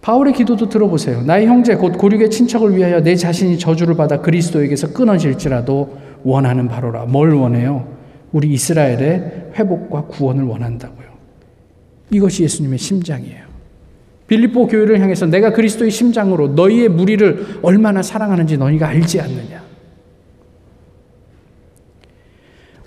바울의 0.00 0.34
기도도 0.34 0.68
들어보세요. 0.68 1.22
나의 1.22 1.48
형제 1.48 1.74
곧 1.74 1.98
고륙의 1.98 2.30
친척을 2.30 2.76
위하여 2.76 3.02
내 3.02 3.16
자신이 3.16 3.58
저주를 3.58 3.96
받아 3.96 4.20
그리스도에게서 4.20 4.92
끊어질지라도 4.92 5.98
원하는 6.22 6.68
바로라. 6.68 7.06
뭘 7.06 7.34
원해요? 7.34 7.88
우리 8.30 8.52
이스라엘의 8.52 9.54
회복과 9.56 10.02
구원을 10.02 10.44
원한다고요. 10.44 11.15
이것이 12.10 12.44
예수님의 12.44 12.78
심장이에요. 12.78 13.46
빌립보 14.28 14.66
교회를 14.66 15.00
향해서 15.00 15.26
내가 15.26 15.52
그리스도의 15.52 15.90
심장으로 15.90 16.48
너희의 16.48 16.88
무리를 16.88 17.60
얼마나 17.62 18.02
사랑하는지 18.02 18.58
너희가 18.58 18.88
알지 18.88 19.20
않느냐. 19.20 19.64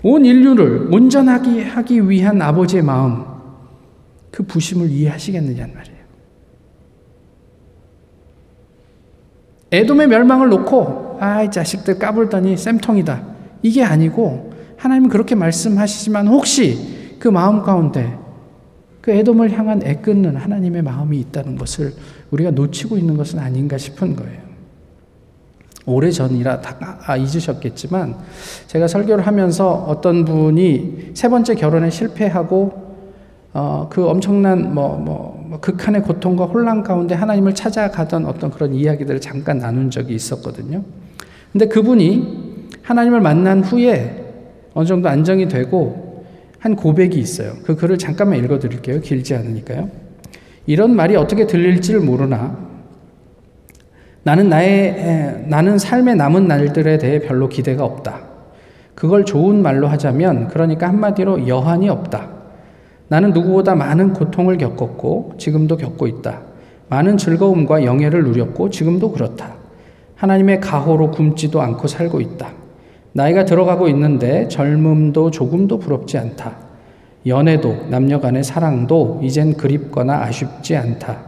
온 0.02 0.24
인류를 0.24 0.88
온전하게 0.94 1.62
하기 1.62 2.08
위한 2.08 2.40
아버지의 2.40 2.82
마음, 2.82 3.24
그 4.30 4.42
부심을 4.42 4.90
이해하시겠느냐는 4.90 5.74
말이에요. 5.74 6.00
에돔의 9.72 10.08
멸망을 10.08 10.48
놓고, 10.48 11.18
아, 11.20 11.42
이 11.42 11.50
자식들 11.50 11.98
까불더니 11.98 12.56
쌤통이다. 12.56 13.26
이게 13.62 13.84
아니고, 13.84 14.52
하나님은 14.78 15.10
그렇게 15.10 15.34
말씀하시지만 15.34 16.28
혹시 16.28 17.16
그 17.18 17.28
마음 17.28 17.62
가운데 17.62 18.19
그 19.00 19.10
에돔을 19.10 19.52
향한 19.52 19.82
애끓는 19.82 20.36
하나님의 20.36 20.82
마음이 20.82 21.18
있다는 21.20 21.56
것을 21.56 21.92
우리가 22.30 22.50
놓치고 22.50 22.98
있는 22.98 23.16
것은 23.16 23.38
아닌가 23.38 23.78
싶은 23.78 24.16
거예요. 24.16 24.50
오래 25.86 26.10
전이라 26.10 26.60
다 26.60 26.98
아, 27.06 27.16
잊으셨겠지만 27.16 28.16
제가 28.66 28.86
설교를 28.86 29.26
하면서 29.26 29.72
어떤 29.72 30.24
분이 30.24 31.12
세 31.14 31.28
번째 31.28 31.54
결혼에 31.54 31.90
실패하고 31.90 32.90
어, 33.52 33.88
그 33.90 34.06
엄청난 34.06 34.72
뭐, 34.72 34.96
뭐, 34.96 35.44
뭐 35.48 35.58
극한의 35.60 36.02
고통과 36.02 36.44
혼란 36.44 36.84
가운데 36.84 37.14
하나님을 37.14 37.54
찾아가던 37.54 38.26
어떤 38.26 38.50
그런 38.50 38.74
이야기들을 38.74 39.20
잠깐 39.20 39.58
나눈 39.58 39.90
적이 39.90 40.14
있었거든요. 40.14 40.84
근데 41.52 41.66
그분이 41.66 42.68
하나님을 42.82 43.20
만난 43.20 43.62
후에 43.64 44.20
어느 44.74 44.86
정도 44.86 45.08
안정이 45.08 45.48
되고 45.48 46.09
한 46.60 46.76
고백이 46.76 47.18
있어요. 47.18 47.54
그 47.64 47.74
글을 47.74 47.98
잠깐만 47.98 48.38
읽어 48.38 48.58
드릴게요. 48.58 49.00
길지 49.00 49.34
않으니까요. 49.34 49.88
이런 50.66 50.94
말이 50.94 51.16
어떻게 51.16 51.46
들릴지를 51.46 52.00
모르나 52.00 52.56
나는 54.22 54.50
나의 54.50 55.46
나는 55.48 55.78
삶의 55.78 56.16
남은 56.16 56.46
날들에 56.46 56.98
대해 56.98 57.20
별로 57.20 57.48
기대가 57.48 57.84
없다. 57.84 58.28
그걸 58.94 59.24
좋은 59.24 59.62
말로 59.62 59.88
하자면 59.88 60.48
그러니까 60.48 60.86
한마디로 60.86 61.48
여한이 61.48 61.88
없다. 61.88 62.28
나는 63.08 63.32
누구보다 63.32 63.74
많은 63.74 64.12
고통을 64.12 64.58
겪었고 64.58 65.34
지금도 65.38 65.78
겪고 65.78 66.06
있다. 66.06 66.42
많은 66.90 67.16
즐거움과 67.16 67.84
영예를 67.84 68.24
누렸고 68.24 68.68
지금도 68.68 69.12
그렇다. 69.12 69.54
하나님의 70.16 70.60
가호로 70.60 71.10
굶지도 71.12 71.62
않고 71.62 71.88
살고 71.88 72.20
있다. 72.20 72.59
나이가 73.12 73.44
들어가고 73.44 73.88
있는데 73.88 74.48
젊음도 74.48 75.30
조금도 75.30 75.78
부럽지 75.78 76.18
않다. 76.18 76.56
연애도 77.26 77.88
남녀 77.90 78.20
간의 78.20 78.44
사랑도 78.44 79.20
이젠 79.22 79.54
그립거나 79.54 80.22
아쉽지 80.22 80.76
않다. 80.76 81.18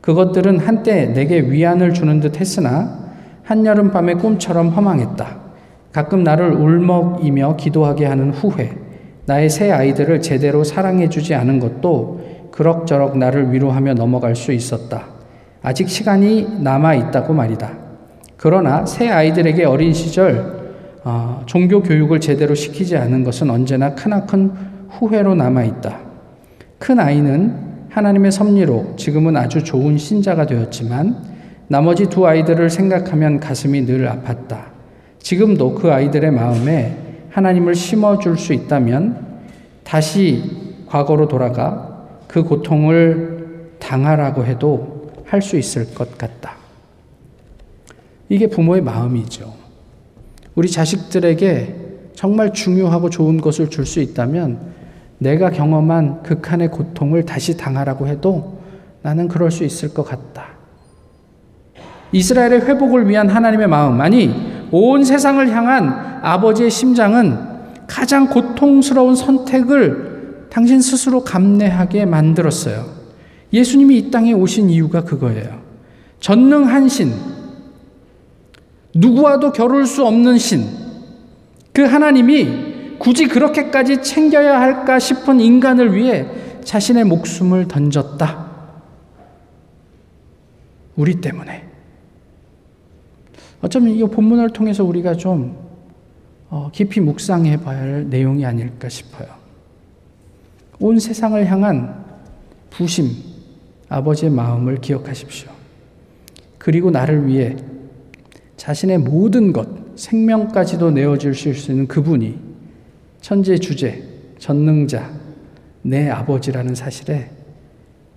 그것들은 0.00 0.58
한때 0.58 1.06
내게 1.06 1.40
위안을 1.40 1.94
주는 1.94 2.20
듯 2.20 2.40
했으나 2.40 3.06
한여름 3.42 3.90
밤의 3.90 4.16
꿈처럼 4.16 4.68
허망했다. 4.68 5.46
가끔 5.92 6.22
나를 6.22 6.52
울먹이며 6.52 7.56
기도하게 7.56 8.06
하는 8.06 8.30
후회, 8.30 8.70
나의 9.24 9.50
새 9.50 9.70
아이들을 9.70 10.20
제대로 10.20 10.62
사랑해주지 10.62 11.34
않은 11.34 11.58
것도 11.58 12.20
그럭저럭 12.52 13.18
나를 13.18 13.52
위로하며 13.52 13.94
넘어갈 13.94 14.36
수 14.36 14.52
있었다. 14.52 15.04
아직 15.62 15.88
시간이 15.88 16.60
남아 16.60 16.94
있다고 16.94 17.32
말이다. 17.32 17.72
그러나 18.36 18.86
새 18.86 19.08
아이들에게 19.08 19.64
어린 19.64 19.92
시절 19.92 20.55
어, 21.08 21.40
종교 21.46 21.84
교육을 21.84 22.18
제대로 22.18 22.56
시키지 22.56 22.96
않은 22.96 23.22
것은 23.22 23.48
언제나 23.48 23.94
크나큰 23.94 24.50
후회로 24.88 25.36
남아 25.36 25.62
있다. 25.62 26.00
큰 26.80 26.98
아이는 26.98 27.86
하나님의 27.90 28.32
섭리로 28.32 28.94
지금은 28.96 29.36
아주 29.36 29.62
좋은 29.62 29.98
신자가 29.98 30.46
되었지만 30.46 31.16
나머지 31.68 32.06
두 32.06 32.26
아이들을 32.26 32.68
생각하면 32.70 33.38
가슴이 33.38 33.86
늘 33.86 34.08
아팠다. 34.08 34.64
지금도 35.20 35.76
그 35.76 35.92
아이들의 35.92 36.28
마음에 36.32 36.98
하나님을 37.30 37.76
심어줄 37.76 38.36
수 38.36 38.52
있다면 38.52 39.24
다시 39.84 40.42
과거로 40.86 41.28
돌아가 41.28 42.04
그 42.26 42.42
고통을 42.42 43.74
당하라고 43.78 44.44
해도 44.44 45.12
할 45.24 45.40
수 45.40 45.56
있을 45.56 45.94
것 45.94 46.18
같다. 46.18 46.54
이게 48.28 48.48
부모의 48.48 48.82
마음이죠. 48.82 49.65
우리 50.56 50.68
자식들에게 50.70 51.76
정말 52.14 52.52
중요하고 52.52 53.10
좋은 53.10 53.40
것을 53.40 53.70
줄 53.70 53.86
수 53.86 54.00
있다면 54.00 54.74
내가 55.18 55.50
경험한 55.50 56.22
극한의 56.22 56.70
고통을 56.70 57.24
다시 57.24 57.56
당하라고 57.56 58.08
해도 58.08 58.58
나는 59.02 59.28
그럴 59.28 59.50
수 59.50 59.64
있을 59.64 59.94
것 59.94 60.02
같다. 60.02 60.56
이스라엘의 62.12 62.62
회복을 62.62 63.08
위한 63.08 63.28
하나님의 63.28 63.66
마음, 63.68 64.00
아니, 64.00 64.34
온 64.70 65.04
세상을 65.04 65.48
향한 65.50 66.20
아버지의 66.22 66.70
심장은 66.70 67.38
가장 67.86 68.28
고통스러운 68.28 69.14
선택을 69.14 70.46
당신 70.50 70.80
스스로 70.80 71.22
감내하게 71.22 72.06
만들었어요. 72.06 72.86
예수님이 73.52 73.98
이 73.98 74.10
땅에 74.10 74.32
오신 74.32 74.70
이유가 74.70 75.04
그거예요. 75.04 75.60
전능한 76.20 76.88
신, 76.88 77.12
누구와도 78.96 79.52
겨룰 79.52 79.86
수 79.86 80.06
없는 80.06 80.38
신, 80.38 80.66
그 81.72 81.82
하나님이 81.82 82.96
굳이 82.98 83.26
그렇게까지 83.26 84.02
챙겨야 84.02 84.60
할까 84.60 84.98
싶은 84.98 85.40
인간을 85.40 85.94
위해 85.94 86.26
자신의 86.64 87.04
목숨을 87.04 87.68
던졌다. 87.68 88.46
우리 90.96 91.20
때문에. 91.20 91.64
어쩌면 93.60 93.94
이 93.94 94.02
본문을 94.02 94.50
통해서 94.50 94.82
우리가 94.84 95.14
좀 95.14 95.56
어, 96.48 96.70
깊이 96.72 97.00
묵상해 97.00 97.58
봐야 97.58 97.78
할 97.78 98.08
내용이 98.08 98.46
아닐까 98.46 98.88
싶어요. 98.88 99.28
온 100.78 100.98
세상을 100.98 101.44
향한 101.46 102.04
부심, 102.70 103.10
아버지의 103.88 104.30
마음을 104.30 104.80
기억하십시오. 104.80 105.50
그리고 106.58 106.90
나를 106.90 107.26
위해 107.26 107.56
자신의 108.66 108.98
모든 108.98 109.52
것, 109.52 109.68
생명까지도 109.94 110.90
내어주실 110.90 111.54
수 111.54 111.70
있는 111.70 111.86
그분이 111.86 112.36
천재 113.20 113.56
주제, 113.58 114.02
전능자, 114.40 115.08
내 115.82 116.10
아버지라는 116.10 116.74
사실에 116.74 117.30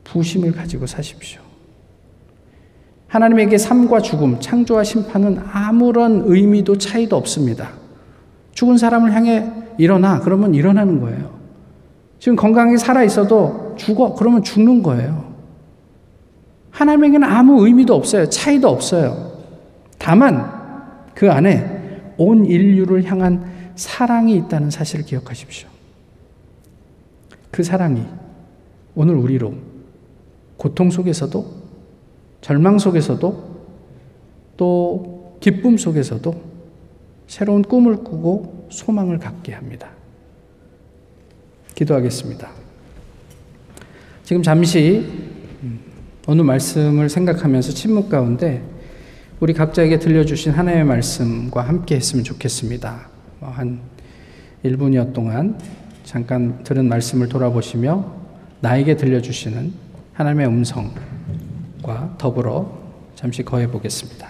부심을 0.04 0.54
가지고 0.54 0.88
사십시오. 0.88 1.40
하나님에게 3.10 3.60
삶과 3.60 4.02
죽음, 4.02 4.40
창조와 4.40 4.84
심판은 4.84 5.40
아무런 5.52 6.24
의미도 6.26 6.80
차이도 6.80 7.16
없습니다. 7.16 7.70
죽은 8.54 8.80
사람을 8.80 9.14
향해 9.14 9.52
일어나, 9.78 10.20
그러면 10.20 10.56
일어나는 10.56 11.00
거예요. 11.00 11.30
지금 12.18 12.36
건강하게 12.36 12.78
살아 12.78 13.04
있어도 13.04 13.76
죽어, 13.78 14.16
그러면 14.16 14.42
죽는 14.42 14.82
거예요. 14.82 15.32
하나님에게는 16.72 17.28
아무 17.28 17.68
의미도 17.68 17.94
없어요. 17.94 18.28
차이도 18.30 18.68
없어요. 18.68 19.29
다만 20.00 21.12
그 21.14 21.30
안에 21.30 22.14
온 22.18 22.46
인류를 22.46 23.04
향한 23.06 23.74
사랑이 23.76 24.36
있다는 24.38 24.72
사실을 24.72 25.06
기억하십시오. 25.06 25.70
그 27.52 27.62
사랑이 27.62 28.04
오늘 28.96 29.16
우리로 29.16 29.54
고통 30.58 30.90
속에서도 30.90 31.60
절망 32.42 32.80
속에서도 32.80 33.60
또 34.58 35.38
기쁨 35.40 35.78
속에서도 35.78 36.50
새로운 37.28 37.62
꿈을 37.62 37.98
꾸고 37.98 38.68
소망을 38.72 39.20
갖게 39.20 39.54
합니다. 39.54 39.90
기도하겠습니다. 41.76 42.50
지금 44.24 44.44
잠시 44.44 45.06
어느 46.26 46.42
말씀을 46.42 47.10
생각하면서 47.10 47.72
침묵 47.72 48.10
가운데 48.10 48.62
우리 49.40 49.54
각자에게 49.54 50.00
들려주신 50.00 50.52
하나님의 50.52 50.84
말씀과 50.84 51.62
함께 51.62 51.96
했으면 51.96 52.26
좋겠습니다. 52.26 53.08
뭐한 53.40 53.80
1분여 54.66 55.14
동안 55.14 55.58
잠깐 56.04 56.62
들은 56.66 56.90
말씀을 56.90 57.30
돌아보시며 57.30 58.06
나에게 58.60 58.98
들려주시는 58.98 59.72
하나님의 60.12 60.48
음성과 60.48 62.16
더불어 62.18 62.70
잠시 63.16 63.44
거해 63.44 63.72
보겠습니다. 63.72 64.29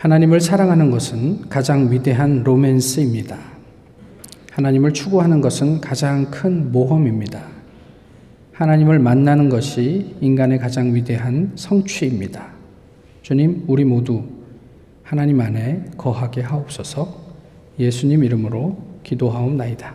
하나님을 0.00 0.40
사랑하는 0.40 0.90
것은 0.90 1.50
가장 1.50 1.92
위대한 1.92 2.42
로맨스입니다. 2.42 3.36
하나님을 4.50 4.94
추구하는 4.94 5.42
것은 5.42 5.82
가장 5.82 6.30
큰 6.30 6.72
모험입니다. 6.72 7.42
하나님을 8.54 8.98
만나는 8.98 9.50
것이 9.50 10.16
인간의 10.22 10.58
가장 10.58 10.94
위대한 10.94 11.52
성취입니다. 11.54 12.48
주님, 13.20 13.64
우리 13.66 13.84
모두 13.84 14.24
하나님 15.02 15.38
안에 15.38 15.84
거하게 15.98 16.40
하옵소서 16.40 17.20
예수님 17.78 18.24
이름으로 18.24 18.82
기도하옵나이다. 19.02 19.94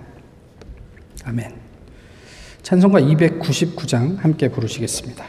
아멘. 1.24 1.52
찬송가 2.62 3.02
299장 3.02 4.18
함께 4.18 4.50
부르시겠습니다. 4.50 5.26